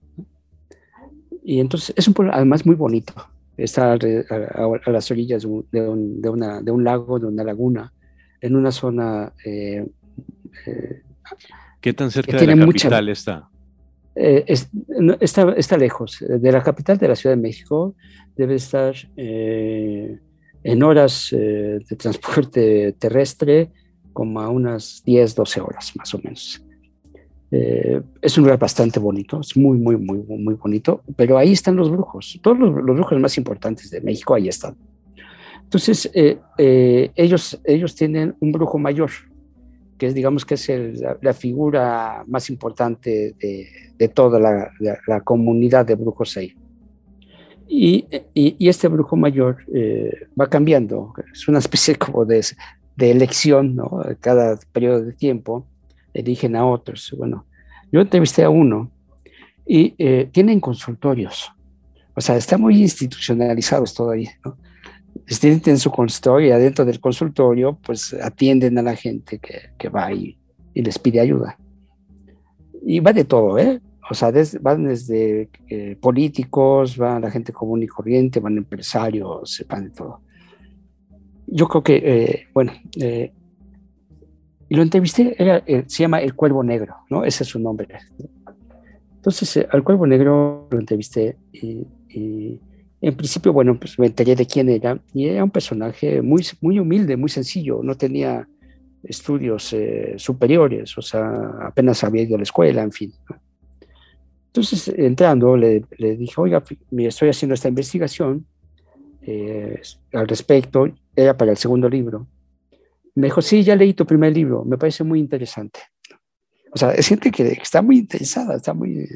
[1.44, 3.12] Y entonces es un pueblo además muy bonito.
[3.58, 7.92] Está a, las orillas de un, de, una, de un, lago, de una laguna,
[8.40, 9.32] en una zona...
[9.44, 9.86] Eh,
[10.66, 11.02] eh,
[11.82, 13.50] ¿Qué tan cerca de la capital está?
[14.16, 14.44] Eh,
[15.20, 16.24] está, está, lejos.
[16.28, 17.94] De la capital de la Ciudad de México
[18.36, 20.18] debe estar eh,
[20.62, 23.70] en horas eh, de transporte terrestre
[24.12, 26.60] como a unas 10, 12 horas más o menos.
[27.50, 31.90] es un lugar bastante bonito, es muy, muy, muy, muy bonito, pero ahí están los
[31.90, 32.38] brujos.
[32.42, 34.76] Todos los, los brujos más importantes de México ahí están.
[35.62, 36.10] Entonces,
[37.16, 39.10] ellos, ellos tienen un brujo mayor,
[39.98, 40.70] que es, digamos, que es
[41.20, 46.54] la, figura más importante de, toda la, comunidad de brujos ahí.
[47.66, 52.44] Y, y, este brujo mayor eh, va cambiando, es una especie como de,
[52.96, 54.04] de elección, ¿no?
[54.20, 55.66] Cada periodo de tiempo
[56.12, 57.14] eligen a otros.
[57.16, 57.46] Bueno,
[57.90, 58.90] yo entrevisté a uno
[59.66, 61.50] y eh, tienen consultorios,
[62.14, 64.56] o sea, están muy institucionalizados todavía, ¿no?
[65.40, 70.12] Tienen su consultorio y dentro del consultorio pues atienden a la gente que, que va
[70.12, 70.38] y,
[70.74, 71.58] y, les pide ayuda.
[72.82, 73.80] Y va de todo, ¿eh?
[74.10, 79.84] O sea, van desde eh, políticos, va la gente común y corriente, van empresarios, van
[79.84, 80.20] de todo.
[81.46, 83.32] Yo creo que, eh, bueno, eh,
[84.68, 87.24] y lo entrevisté, era, se llama El Cuervo Negro, ¿no?
[87.24, 87.88] Ese es su nombre.
[89.16, 92.60] Entonces, al Cuervo Negro lo entrevisté y, y
[93.08, 96.78] en principio, bueno, pues me enteré de quién era y era un personaje muy, muy
[96.78, 98.48] humilde, muy sencillo, no tenía
[99.02, 103.12] estudios eh, superiores, o sea, apenas había ido a la escuela, en fin.
[104.46, 106.62] Entonces, entrando, le, le dije, oiga,
[106.98, 108.46] estoy haciendo esta investigación
[109.20, 112.26] eh, al respecto, era para el segundo libro.
[113.14, 115.80] Me dijo, sí, ya leí tu primer libro, me parece muy interesante.
[116.72, 119.06] O sea, es gente que está muy interesada, está muy,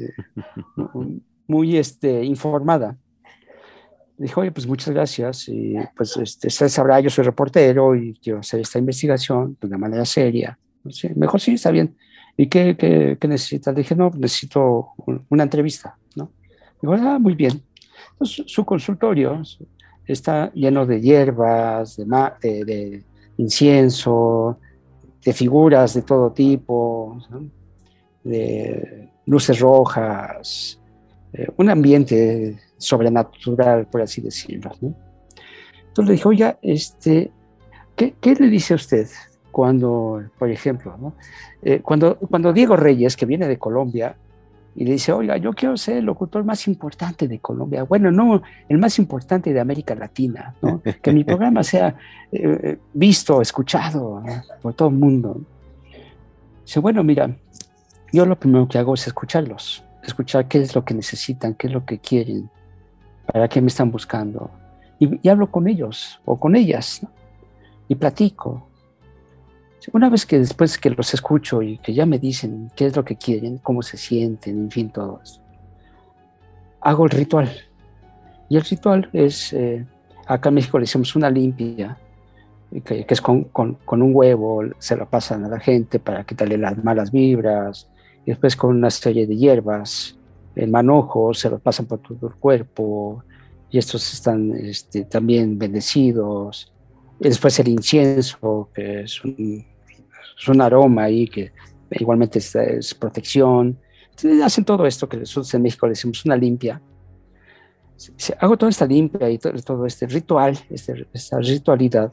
[1.47, 2.97] muy este, informada
[4.19, 5.47] dijo, oye, pues muchas gracias.
[5.49, 9.77] Y pues este, usted sabrá, yo soy reportero y quiero hacer esta investigación de una
[9.77, 10.57] manera seria.
[11.15, 11.95] mejor sí, está bien.
[12.37, 13.73] ¿Y qué, qué, qué necesitas?
[13.73, 14.89] Le dije, no, necesito
[15.29, 15.97] una entrevista.
[16.15, 16.31] ¿no?
[16.81, 17.61] Dijo, ah, muy bien.
[18.13, 19.41] Entonces, su consultorio
[20.05, 23.03] está lleno de hierbas, de
[23.37, 24.59] incienso,
[25.23, 27.17] de figuras de todo tipo,
[28.23, 30.79] de luces rojas,
[31.33, 34.71] eh, un ambiente sobrenatural, por así decirlo.
[34.81, 37.31] Entonces le dije, oiga, este,
[37.95, 39.07] ¿qué, ¿qué, le dice a usted
[39.51, 41.13] cuando, por ejemplo, ¿no?
[41.61, 44.15] Eh, cuando, cuando Diego Reyes, que viene de Colombia,
[44.75, 47.83] y le dice, oiga, yo quiero ser el locutor más importante de Colombia.
[47.83, 50.81] Bueno, no, el más importante de América Latina, ¿no?
[51.01, 51.95] que mi programa sea
[52.31, 54.23] eh, visto, escuchado
[54.61, 55.41] por todo el mundo.
[56.65, 57.35] Dice, bueno, mira,
[58.13, 61.73] yo lo primero que hago es escucharlos, escuchar qué es lo que necesitan, qué es
[61.73, 62.49] lo que quieren,
[63.31, 64.49] para qué me están buscando.
[64.99, 67.05] Y, hablo con ellos o con ellas,
[67.87, 68.67] y platico.
[69.93, 73.05] Una vez que después que los escucho y que ya me dicen qué es lo
[73.05, 75.41] que quieren, cómo se sienten, en fin, todo eso,
[76.81, 77.49] hago el ritual.
[78.49, 79.85] Y el ritual es, eh,
[80.27, 81.97] acá en México le decimos una limpia,
[82.83, 87.11] que, es con, un huevo, se lo pasan a la gente para quitarle las malas
[87.11, 87.89] vibras,
[88.25, 90.18] y después con una serie de hierbas,
[90.59, 93.23] el manojo, se lo pasan por todo el cuerpo,
[93.71, 96.73] y estos están este, también bendecidos.
[97.19, 101.51] Y después el incienso, que es un, aroma ahí, que
[101.91, 103.77] igualmente es, protección.
[104.43, 106.81] hacen todo esto que nosotros en México le decimos una limpia.
[108.39, 112.11] Hago toda esta limpia y todo, este ritual, este, esta ritualidad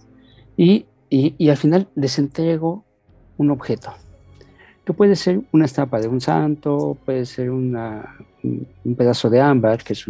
[0.57, 2.85] y, y, al final les entrego
[3.37, 3.93] un objeto,
[4.87, 9.83] que puede ser una estampa de un santo, puede ser una, un pedazo de ámbar,
[9.83, 10.07] que es,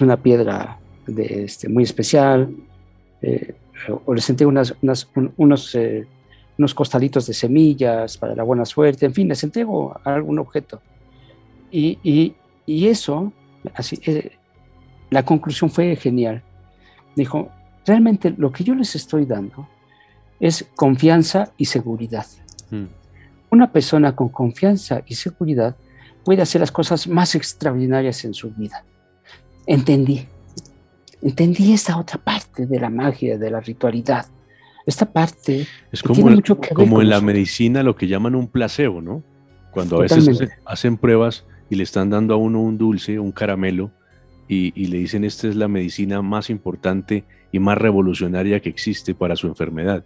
[0.00, 2.48] una piedra este, muy especial,
[3.20, 3.54] eh,
[4.06, 6.06] o les entrego unas, unas, unos, eh,
[6.56, 10.80] unos costalitos de semillas para la buena suerte, en fin, les entrego algún objeto.
[11.72, 12.34] Y, y,
[12.66, 13.32] y eso,
[13.74, 14.30] así, eh,
[15.10, 16.40] la conclusión fue genial.
[17.16, 17.50] Dijo,
[17.84, 19.68] realmente lo que yo les estoy dando
[20.38, 22.26] es confianza y seguridad.
[22.70, 22.84] Mm.
[23.54, 25.76] Una persona con confianza y seguridad
[26.24, 28.84] puede hacer las cosas más extraordinarias en su vida.
[29.64, 30.26] Entendí.
[31.22, 34.26] Entendí esta otra parte de la magia, de la ritualidad.
[34.84, 36.36] Esta parte es como,
[36.74, 39.22] como en la medicina lo que llaman un placebo, ¿no?
[39.70, 43.92] Cuando a veces hacen pruebas y le están dando a uno un dulce, un caramelo,
[44.48, 49.14] y, y, le dicen esta es la medicina más importante y más revolucionaria que existe
[49.14, 50.04] para su enfermedad.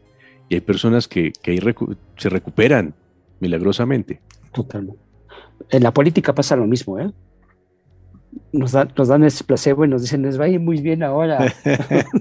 [0.51, 1.75] Y hay personas que, que
[2.19, 2.95] se recuperan
[3.41, 4.21] milagrosamente.
[4.53, 5.01] Totalmente.
[5.71, 7.11] En la política pasa lo mismo, ¿eh?
[8.53, 11.53] Nos, nos dan ese placebo y nos dicen, les va a ir muy bien ahora.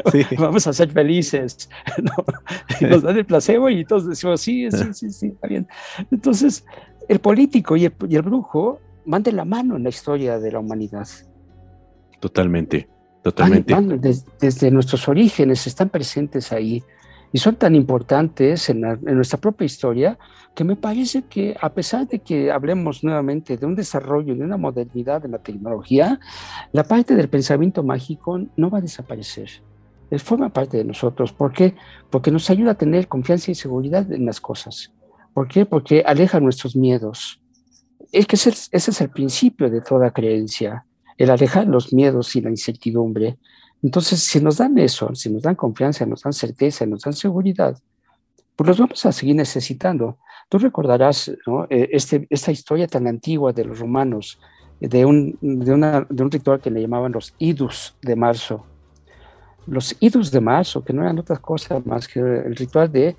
[0.38, 1.68] Vamos a ser felices.
[2.80, 5.66] nos dan el placebo y todos decimos, sí, sí, sí, sí, está bien.
[6.10, 6.64] Entonces,
[7.08, 10.52] el político y el, y el brujo van de la mano en la historia de
[10.52, 11.06] la humanidad.
[12.20, 12.88] Totalmente,
[13.22, 13.74] totalmente.
[14.40, 16.82] desde nuestros orígenes están presentes ahí
[17.34, 20.16] y son tan importantes en, nuestra propia historia
[20.54, 24.56] que me parece que a pesar de que hablemos nuevamente de un desarrollo, de una
[24.56, 26.20] modernidad en la tecnología,
[26.70, 29.50] la parte del pensamiento mágico no va a desaparecer.
[30.12, 31.32] Es, forma parte de nosotros.
[31.32, 31.74] ¿Por qué?
[32.08, 34.92] Porque nos ayuda a tener confianza y seguridad en las cosas.
[35.32, 35.66] ¿Por qué?
[35.66, 37.40] Porque aleja nuestros miedos.
[38.12, 40.86] Es que ese, ese es el principio de toda creencia,
[41.18, 43.38] el alejar los miedos y la incertidumbre
[43.84, 47.76] entonces, si nos dan eso, si nos dan confianza, nos dan certeza, nos dan seguridad,
[48.56, 50.16] pues los vamos a seguir necesitando.
[50.48, 54.40] Tú recordarás eh, este, esta historia tan antigua de los romanos,
[54.80, 55.38] de un,
[56.30, 58.64] ritual que le llamaban los idus de marzo.
[59.66, 63.16] Los idus de marzo, que no eran otras cosas más que el ritual de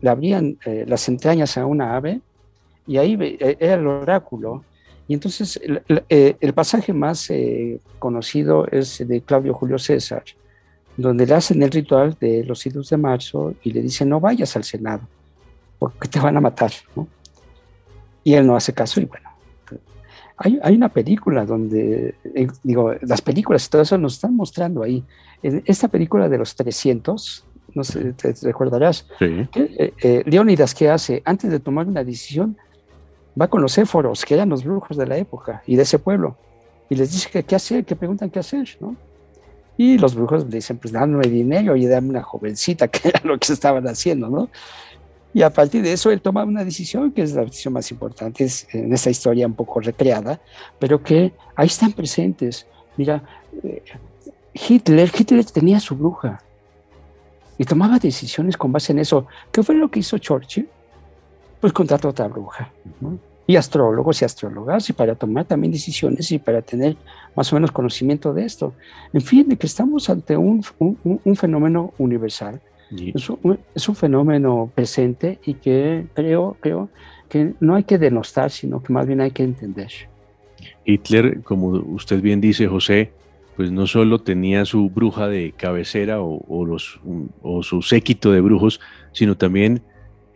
[0.00, 2.20] le abrían eh, las entrañas a una ave
[2.84, 4.64] y ahí eh, era el oráculo
[5.10, 10.22] y entonces el, eh, pasaje más eh, conocido es de Claudio Julio César,
[10.96, 14.54] donde le hacen el ritual de los idus de marzo y le dicen no vayas
[14.54, 15.02] al Senado,
[15.80, 16.70] porque te van a matar.
[18.22, 19.28] Y él no hace caso y bueno.
[20.36, 24.84] Hay, hay una película donde, eh, digo, las películas y todo eso nos están mostrando
[24.84, 25.02] ahí.
[25.42, 27.44] En esta película de los 300,
[27.74, 29.48] no sé, te, recordarás, sí.
[30.24, 31.20] Leónidas, ¿qué hace?
[31.24, 32.56] Antes de tomar una decisión,
[33.38, 36.36] va con los éforos, que eran los brujos de la época y de ese pueblo,
[36.88, 38.96] y les dice que qué hacer, que preguntan qué hacer, ¿no?
[39.76, 43.38] Y los brujos le dicen, pues dame dinero y dame una jovencita, que era lo
[43.38, 44.48] que estaban haciendo, ¿no?
[45.32, 48.44] Y a partir de eso él toma una decisión, que es la decisión más importante
[48.44, 50.40] es en esta historia un poco recreada,
[50.78, 52.66] pero que ahí están presentes.
[52.96, 53.22] Mira,
[53.62, 53.82] eh,
[54.52, 56.42] Hitler, Hitler tenía su bruja
[57.56, 59.26] y tomaba decisiones con base en eso.
[59.52, 60.68] ¿Qué fue lo que hizo Churchill?
[61.60, 62.72] Pues contrata otra bruja.
[63.46, 66.96] Y astrólogos y astrólogas, y para tomar también decisiones y para tener
[67.34, 68.74] más o menos conocimiento de esto.
[69.12, 72.60] En fin, de que estamos ante un, un, fenómeno universal.
[72.90, 76.88] Es, un, es, un, fenómeno presente y que creo, creo
[77.28, 79.90] que no hay que denostar, sino que más bien hay que entender.
[80.84, 83.12] Hitler, como usted bien dice, José,
[83.56, 87.00] pues no solo tenía su bruja de cabecera o, o los,
[87.42, 88.80] o su séquito de brujos,
[89.12, 89.82] sino también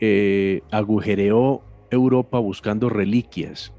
[0.07, 3.73] eh, agujereó Europa buscando reliquias.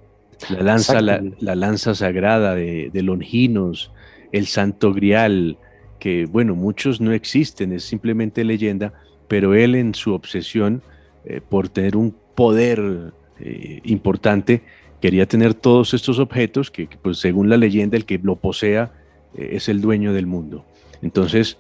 [0.50, 1.22] La lanza, la,
[1.56, 3.92] lanza sagrada de, Longinos,
[4.32, 5.58] el Santo Grial,
[6.00, 8.94] que bueno, muchos no existen, es simplemente leyenda,
[9.28, 10.82] pero él en su obsesión
[11.26, 14.62] eh, por tener un poder eh, importante,
[15.00, 18.92] quería tener todos estos objetos que, pues según la leyenda, el que lo posea
[19.36, 20.66] eh, es el dueño del mundo.
[21.02, 21.58] Entonces,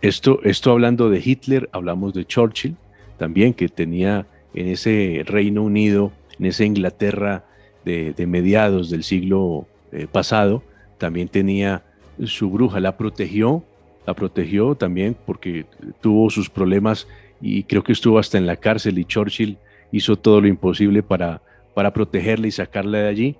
[0.00, 2.76] esto, esto hablando de Hitler, hablamos de Churchill
[3.22, 6.10] también, que tenía en ese Reino Unido,
[6.40, 7.44] en esa Inglaterra
[7.84, 10.64] de, mediados del siglo eh, pasado,
[10.98, 11.84] también tenía
[12.24, 13.62] su bruja, la protegió,
[14.08, 15.66] la protegió también porque
[16.00, 17.06] tuvo sus problemas
[17.40, 19.56] y creo que estuvo hasta en la cárcel y Churchill
[19.92, 21.42] hizo todo lo imposible para,
[21.74, 23.36] para protegerla y sacarla de allí.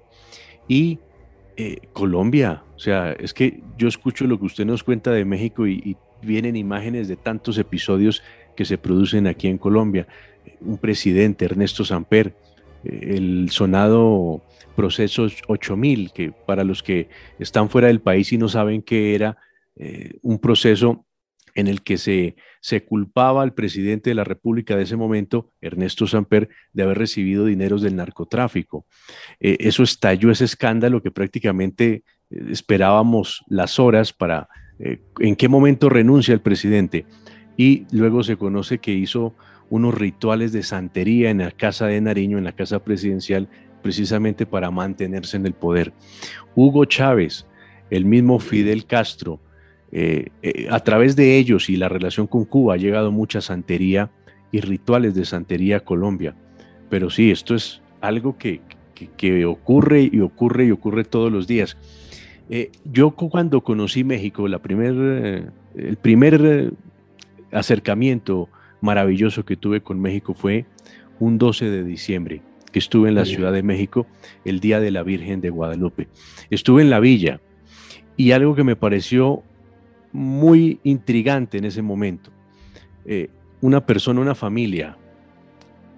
[0.69, 1.01] Y
[1.57, 5.67] eh, Colombia, o sea, es que yo escucho lo que usted nos cuenta de México
[5.67, 8.23] y, vienen imágenes de tantos episodios
[8.57, 10.07] que se producen aquí en Colombia.
[10.61, 12.35] Un presidente, Ernesto Samper,
[12.85, 14.43] eh, el sonado
[14.77, 19.37] proceso 8000, que para los que están fuera del país y no saben qué era,
[19.77, 21.05] eh, un proceso
[21.55, 26.07] en el que se, se culpaba al presidente de la República de ese momento, Ernesto
[26.07, 28.87] Samper, de haber recibido dineros del narcotráfico.
[29.39, 34.49] Eh, eso estalló ese escándalo que prácticamente esperábamos las horas para
[34.79, 37.05] en qué momento renuncia el presidente.
[37.57, 39.35] Y luego se conoce que hizo
[39.73, 43.49] unos rituales de santería en la casa de Nariño, en la casa presidencial,
[43.83, 45.93] precisamente para mantenerse en el poder.
[46.55, 47.47] Hugo Chávez,
[47.91, 49.41] el mismo Fidel Castro,
[49.91, 54.11] eh, eh, a través de ellos y la relación con Cuba ha llegado mucha santería
[54.51, 56.35] y rituales de santería a Colombia.
[56.89, 58.61] Pero sí, esto es algo que,
[59.47, 61.77] ocurre y ocurre y ocurre todos los días.
[62.51, 66.75] Eh, yo cuando conocí México, la primer, el primer
[67.53, 68.49] acercamiento
[68.81, 70.67] maravilloso que tuve con México fue
[71.21, 72.43] un 12 de diciembre,
[72.73, 74.07] que estuve en la Ciudad de México
[74.45, 76.09] el Día de la Virgen de Guadalupe.
[76.51, 77.41] Estuve en la villa
[78.17, 79.43] y algo que me pareció
[80.13, 82.31] muy intrigante en ese momento.
[83.05, 83.29] Eh,
[83.61, 84.97] una persona, una familia,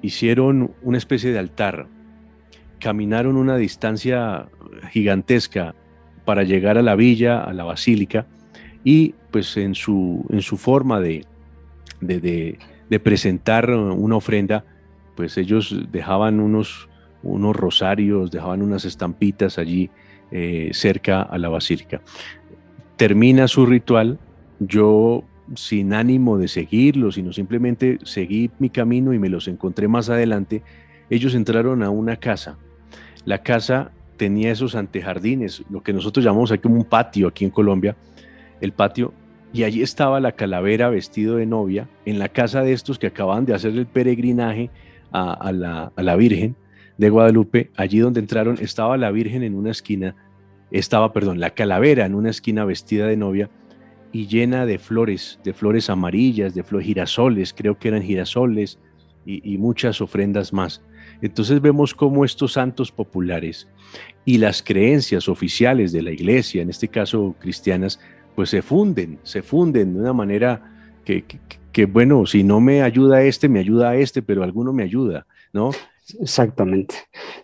[0.02, 1.86] hicieron una especie de altar,
[2.78, 4.48] caminaron una distancia
[4.90, 5.74] gigantesca
[6.24, 8.26] para llegar a la villa, a la basílica,
[8.84, 11.24] y pues en su, en su forma de,
[12.06, 12.58] de,
[13.02, 14.64] presentar una ofrenda,
[15.16, 16.88] pues ellos dejaban unos,
[17.22, 19.90] unos rosarios, dejaban unas estampitas allí
[20.30, 22.00] eh, cerca a la basílica
[22.96, 24.18] termina su ritual,
[24.60, 25.24] yo
[25.54, 30.62] sin ánimo de seguirlo, sino simplemente seguí mi camino y me los encontré más adelante,
[31.10, 32.56] ellos entraron a una casa.
[33.24, 37.96] La casa tenía esos antejardines, lo que nosotros llamamos aquí un patio aquí en Colombia,
[38.60, 39.12] el patio,
[39.54, 43.46] y allí estaba la calavera vestido de novia en la casa de estos que acaban
[43.46, 44.68] de hacer el peregrinaje
[45.12, 46.56] a, la, a la Virgen
[46.98, 50.16] de Guadalupe, allí donde entraron estaba la Virgen en una esquina
[50.70, 53.48] estaba, perdón, la calavera en una esquina vestida de novia
[54.10, 58.80] y llena de flores, de flores amarillas, de flores girasoles, creo que eran girasoles
[59.24, 60.82] y, muchas ofrendas más.
[61.22, 63.68] Entonces vemos cómo estos santos populares
[64.24, 68.00] y las creencias oficiales de la iglesia, en este caso cristianas,
[68.34, 70.60] pues se funden, se funden de una manera
[71.04, 75.26] que, bueno, si no me ayuda este, me ayuda a este, pero alguno me ayuda,
[75.52, 75.70] ¿no?
[76.20, 76.94] Exactamente.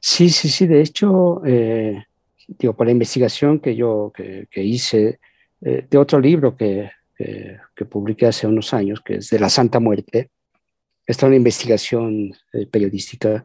[0.01, 2.05] Sí, sí, sí, de hecho, eh,
[2.47, 5.19] digo, por la investigación que yo que, hice
[5.61, 9.79] eh, de otro libro que, que, publiqué hace unos años, que es de la Santa
[9.79, 10.31] Muerte,
[11.11, 13.45] esta es una investigación eh, periodística,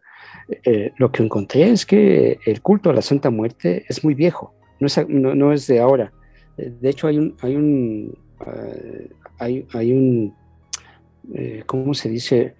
[0.64, 4.54] eh, lo que encontré es que el culto a la Santa Muerte es muy viejo,
[4.80, 6.14] no es, no, es de ahora.
[6.58, 8.18] De hecho, hay un, hay un,
[9.39, 10.34] hay, hay, un
[11.66, 12.56] ¿cómo se dice?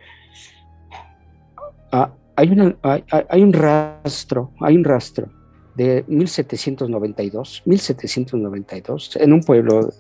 [1.92, 5.30] Ah, hay, una, hay, hay, un rastro, hay un rastro
[5.76, 9.94] de 1792, 1792, en un pueblo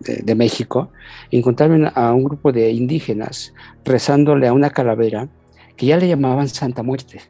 [0.00, 0.90] de, México,
[1.30, 3.52] encontraron a un grupo de indígenas
[3.84, 5.28] rezándole a una calavera
[5.76, 7.20] que ya le llamaban Santa Muerte.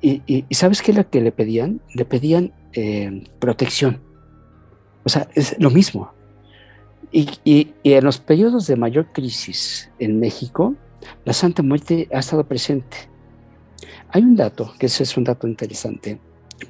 [0.00, 1.80] Y, ¿sabes qué es lo que le pedían?
[1.94, 4.00] Le pedían eh, protección.
[5.04, 6.12] O sea, es lo mismo.
[7.10, 10.74] Y, y, en los periodos de mayor crisis en México,
[11.24, 12.96] la Santa Muerte ha estado presente.
[14.08, 16.18] Hay un dato, que ese es un dato interesante,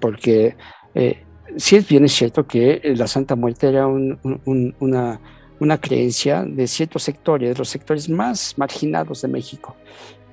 [0.01, 0.57] porque
[0.95, 1.23] eh,
[1.57, 5.21] sí es bien es cierto que eh, la Santa Muerte era una,
[5.63, 9.77] una creencia de ciertos sectores, los sectores más marginados de México.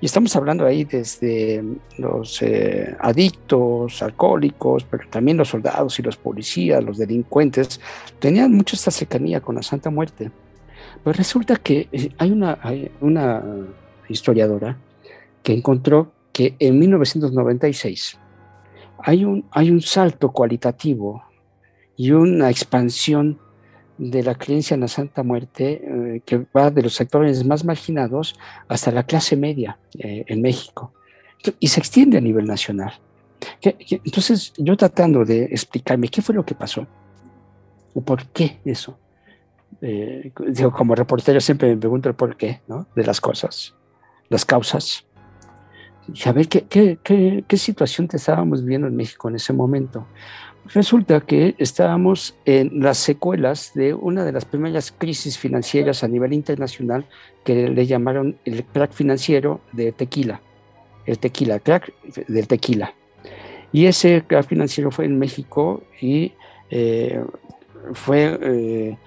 [0.01, 1.61] Y estamos hablando ahí desde
[1.97, 7.81] los eh, adictos, alcohólicos, pero también los soldados y los policías, los delincuentes,
[8.17, 10.31] tenían mucho esta cercanía con la Santa Muerte.
[11.03, 13.43] Pues resulta que hay una, hay una
[14.07, 14.77] historiadora
[15.43, 18.17] que encontró que en 1996
[18.99, 21.23] hay un, hay un salto cualitativo
[21.97, 23.37] y una expansión
[23.99, 28.39] de la creencia en la Santa Muerte eh, que va de los sectores más marginados
[28.67, 30.93] hasta la clase media eh, en México
[31.59, 32.93] y se extiende a nivel nacional.
[33.61, 36.87] Entonces, yo tratando de explicarme qué fue lo que pasó
[37.93, 38.97] o por qué eso.
[39.81, 42.87] Eh, digo, como reportero siempre me pregunto el por qué ¿no?
[42.95, 43.75] de las cosas,
[44.29, 45.05] las causas.
[46.13, 46.97] Y a ver qué, qué,
[47.47, 50.07] qué, situación te estábamos viendo en México en ese momento.
[50.73, 56.31] Resulta que estábamos en las secuelas de una de las primeras crisis financieras a nivel
[56.31, 57.05] internacional
[57.43, 60.41] que le llamaron el crack financiero de tequila,
[61.07, 61.91] el tequila, crack
[62.27, 62.93] del tequila.
[63.71, 66.33] Y ese crack financiero fue en México y
[66.69, 67.23] eh,
[67.93, 68.97] fue eh,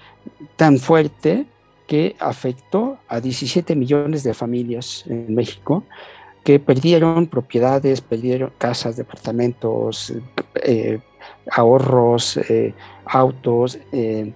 [0.57, 1.47] tan fuerte
[1.87, 5.85] que afectó a 17 millones de familias en México
[6.43, 10.13] que perdieron propiedades, perdieron casas, departamentos,
[10.65, 10.99] eh,
[11.51, 14.33] ahorros, eh, autos, eh,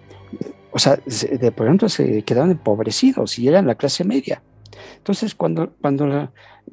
[0.73, 4.43] o sea, de pronto se quedaron empobrecidos y eran la clase media.
[4.99, 6.31] Entonces, cuando, cuando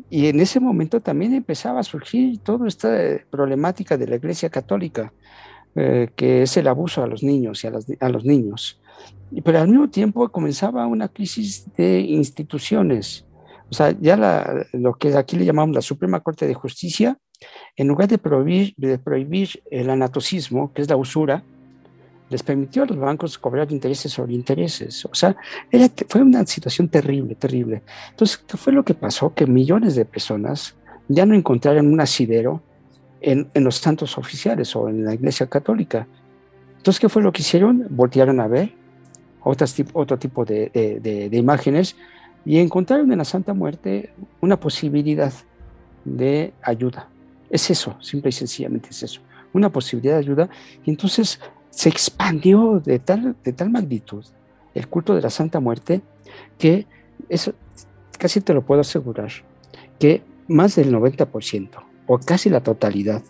[0.09, 2.89] y en ese momento también empezaba a surgir toda esta
[3.29, 5.13] problemática de la Iglesia Católica,
[5.75, 8.79] eh, que es el abuso a los niños y a, a los niños.
[9.43, 13.25] Pero al mismo tiempo comenzaba una crisis de instituciones.
[13.69, 17.17] O sea, ya lo que aquí le llamamos la Suprema Corte de Justicia
[17.75, 21.43] en lugar de prohibir, de prohibir el anatocismo, que es la usura,
[22.29, 25.05] les permitió a los bancos cobrar intereses sobre intereses.
[25.05, 25.35] O sea,
[26.07, 27.83] fue una situación terrible, terrible.
[28.09, 29.33] Entonces, ¿qué fue lo que pasó?
[29.33, 30.75] Que millones de personas
[31.07, 32.63] ya no encontraron un asidero
[33.21, 36.07] en, los santos oficiales o en la iglesia católica.
[36.77, 37.85] Entonces, ¿qué fue lo que hicieron?
[37.89, 38.73] Voltearon a ver
[39.43, 41.95] otras, otro tipo de, de imágenes
[42.45, 45.33] y encontraron en la Santa Muerte una posibilidad
[46.03, 47.07] de ayuda.
[47.53, 49.21] Es eso, simple y sencillamente es eso,
[49.53, 50.49] una posibilidad de ayuda.
[50.83, 51.39] Y entonces
[51.69, 54.25] se expandió de tal, de tal magnitud
[54.73, 56.01] el culto de la Santa Muerte
[56.57, 56.87] que
[57.29, 57.53] eso
[58.17, 59.29] casi te lo puedo asegurar,
[59.99, 61.69] que más del 90%
[62.07, 63.21] o casi la totalidad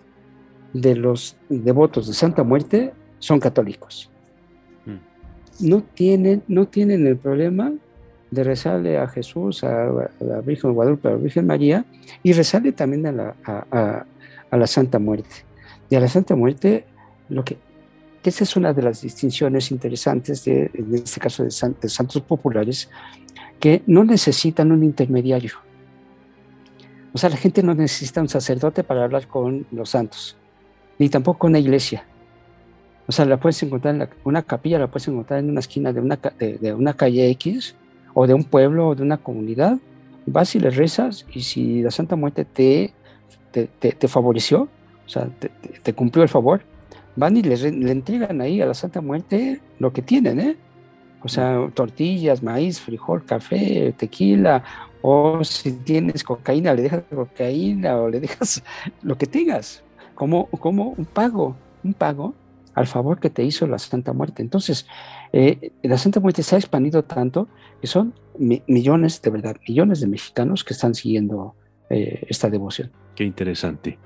[0.71, 4.09] de los devotos de Santa Muerte son católicos.
[4.85, 5.67] Mm.
[5.67, 7.73] No tienen, no tienen el problema
[8.31, 11.85] de rezarle a Jesús, a, la Virgen Guadalupe, a la Virgen María,
[12.23, 14.05] y rezarle también a la, a
[14.57, 15.45] la Santa Muerte.
[15.89, 16.85] Y a la Santa Muerte,
[17.29, 17.57] lo que,
[18.23, 22.89] esa es una de las distinciones interesantes de, en este caso de, santos populares,
[23.59, 25.53] que no necesitan un intermediario.
[27.13, 30.35] O sea, la gente no necesita un sacerdote para hablar con los santos,
[30.97, 32.05] ni tampoco una iglesia.
[33.05, 35.99] O sea, la puedes encontrar en una capilla, la puedes encontrar en una esquina de
[35.99, 37.75] una, de, una calle X,
[38.13, 39.77] o de un pueblo, o de una comunidad.
[40.25, 42.93] Vas y le rezas, y si la Santa Muerte te
[43.53, 44.67] te, favoreció,
[45.05, 45.29] o sea,
[45.83, 46.61] te, cumplió el favor,
[47.15, 47.55] van y le,
[47.91, 50.57] entregan ahí a la Santa Muerte lo que tienen, ¿eh?
[51.23, 54.63] O sea, tortillas, maíz, frijol, café, tequila,
[55.01, 58.63] o si tienes cocaína, le dejas cocaína o le dejas
[59.01, 59.83] lo que tengas,
[60.15, 62.33] como, como un pago, un pago
[62.73, 64.41] al favor que te hizo la Santa Muerte.
[64.41, 64.87] Entonces,
[65.31, 67.47] eh, la Santa Muerte se ha expandido tanto
[67.79, 71.55] que son millones, de verdad, millones de mexicanos que están siguiendo
[71.89, 72.91] eh, esta devoción.
[73.15, 73.97] Qué interesante.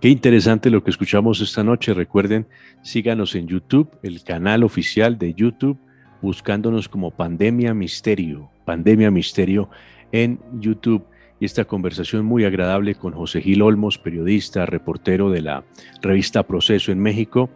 [0.00, 1.94] Qué interesante lo que escuchamos esta noche.
[1.94, 2.46] Recuerden,
[2.82, 5.78] síganos en YouTube, el canal oficial de YouTube,
[6.20, 9.70] buscándonos como Pandemia Misterio, Pandemia Misterio
[10.12, 11.04] en YouTube.
[11.38, 15.64] Y esta conversación muy agradable con José Gil Olmos, periodista, reportero de la
[16.02, 17.48] revista Proceso en México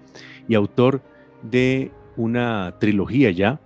[0.49, 1.03] y autor
[1.43, 3.61] de una trilogía ya.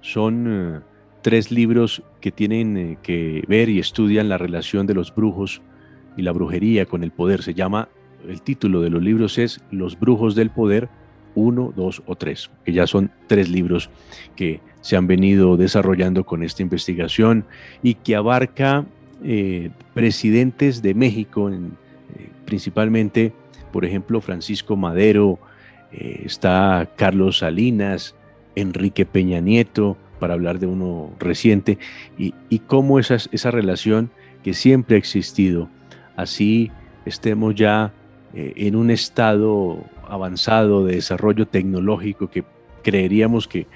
[0.00, 0.80] Son eh,
[1.22, 5.60] tres libros que tienen eh, que ver y estudian la relación de los brujos
[6.16, 7.42] y la brujería con el poder.
[7.42, 7.90] Se llama,
[8.26, 10.88] el título de los libros es Los brujos del poder,
[11.34, 13.90] uno, dos o tres, que ya son tres libros
[14.36, 17.44] que se han venido desarrollando con esta investigación
[17.82, 18.86] y que abarca
[19.24, 21.58] eh, presidentes de México, eh,
[22.46, 23.32] principalmente,
[23.72, 25.38] por ejemplo, Francisco Madero,
[25.90, 28.14] está Carlos Salinas,
[28.54, 31.78] Enrique Peña Nieto, para hablar de uno reciente,
[32.16, 34.12] y, y cómo esa, esa relación
[34.44, 35.68] que siempre ha existido
[36.14, 36.70] así
[37.04, 37.92] estemos ya
[38.32, 42.44] eh, en un estado avanzado de desarrollo tecnológico que
[42.84, 43.66] creeríamos que,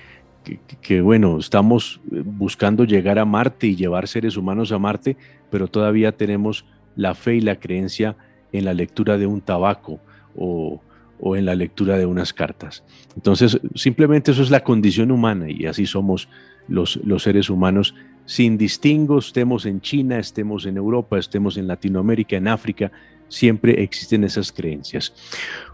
[0.81, 5.17] que, bueno, estamos buscando llegar a Marte y llevar seres humanos a Marte,
[5.51, 8.17] pero todavía tenemos la fe y la creencia
[8.53, 9.99] en la lectura de un tabaco
[10.37, 10.81] o,
[11.21, 12.85] o, en la lectura de unas cartas.
[13.15, 16.29] Entonces, simplemente eso es la condición humana y así somos
[16.69, 17.95] los, los seres humanos
[18.27, 22.91] sin distingo, estemos en China, estemos en Europa, estemos en Latinoamérica, en África,
[23.29, 25.15] siempre existen esas creencias.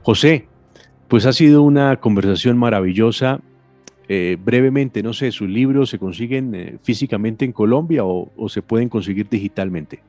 [0.02, 0.46] José,
[1.08, 3.40] pues ha sido una conversación maravillosa.
[4.08, 8.88] Eh, brevemente, no sé, ¿sus libros se consiguen eh, físicamente en Colombia o, se pueden
[8.88, 10.02] conseguir digitalmente?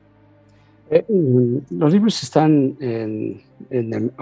[0.90, 4.12] Eh, mm, los libros están en, en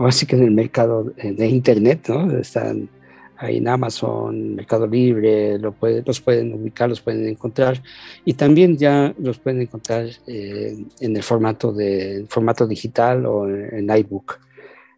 [0.42, 2.38] el mercado de Internet, ¿no?
[2.38, 2.88] Están
[3.36, 7.82] ahí en Amazon, Mercado Libre, lo los pueden ubicar, los pueden encontrar
[8.24, 13.96] y también ya los pueden encontrar en el formato, de, formato digital o en, en
[13.98, 14.38] iBook.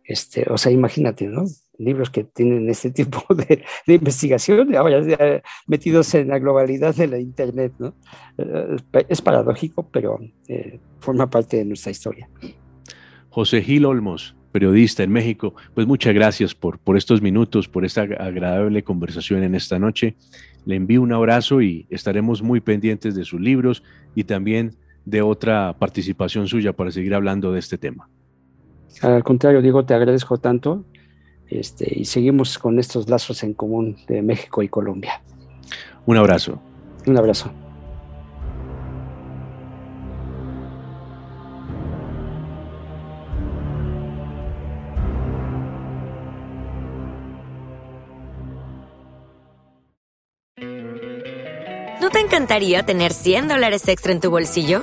[0.04, 1.44] Este, o sea, imagínate, ¿no?
[1.78, 7.72] Libros que tienen este tipo de, investigación, ahora metidos en la globalidad de la Internet.
[7.78, 7.94] ¿no?
[8.38, 8.76] Eh,
[9.08, 10.18] es paradójico, pero
[10.48, 12.28] eh, forma parte de nuestra historia.
[13.30, 18.02] José Gil Olmos, periodista en México, pues muchas gracias por, por estos minutos, por esta
[18.02, 20.14] agradable conversación en esta noche.
[20.64, 23.82] Le envío un abrazo y estaremos muy pendientes de sus libros
[24.14, 28.08] y también de otra participación suya para seguir hablando de este tema.
[29.02, 30.84] Al contrario, Diego, te agradezco tanto
[31.48, 35.22] este, y seguimos con estos lazos en común de México y Colombia.
[36.06, 36.60] Un abrazo.
[37.06, 37.50] Un abrazo.
[52.00, 54.82] ¿No te encantaría tener 100 dólares extra en tu bolsillo?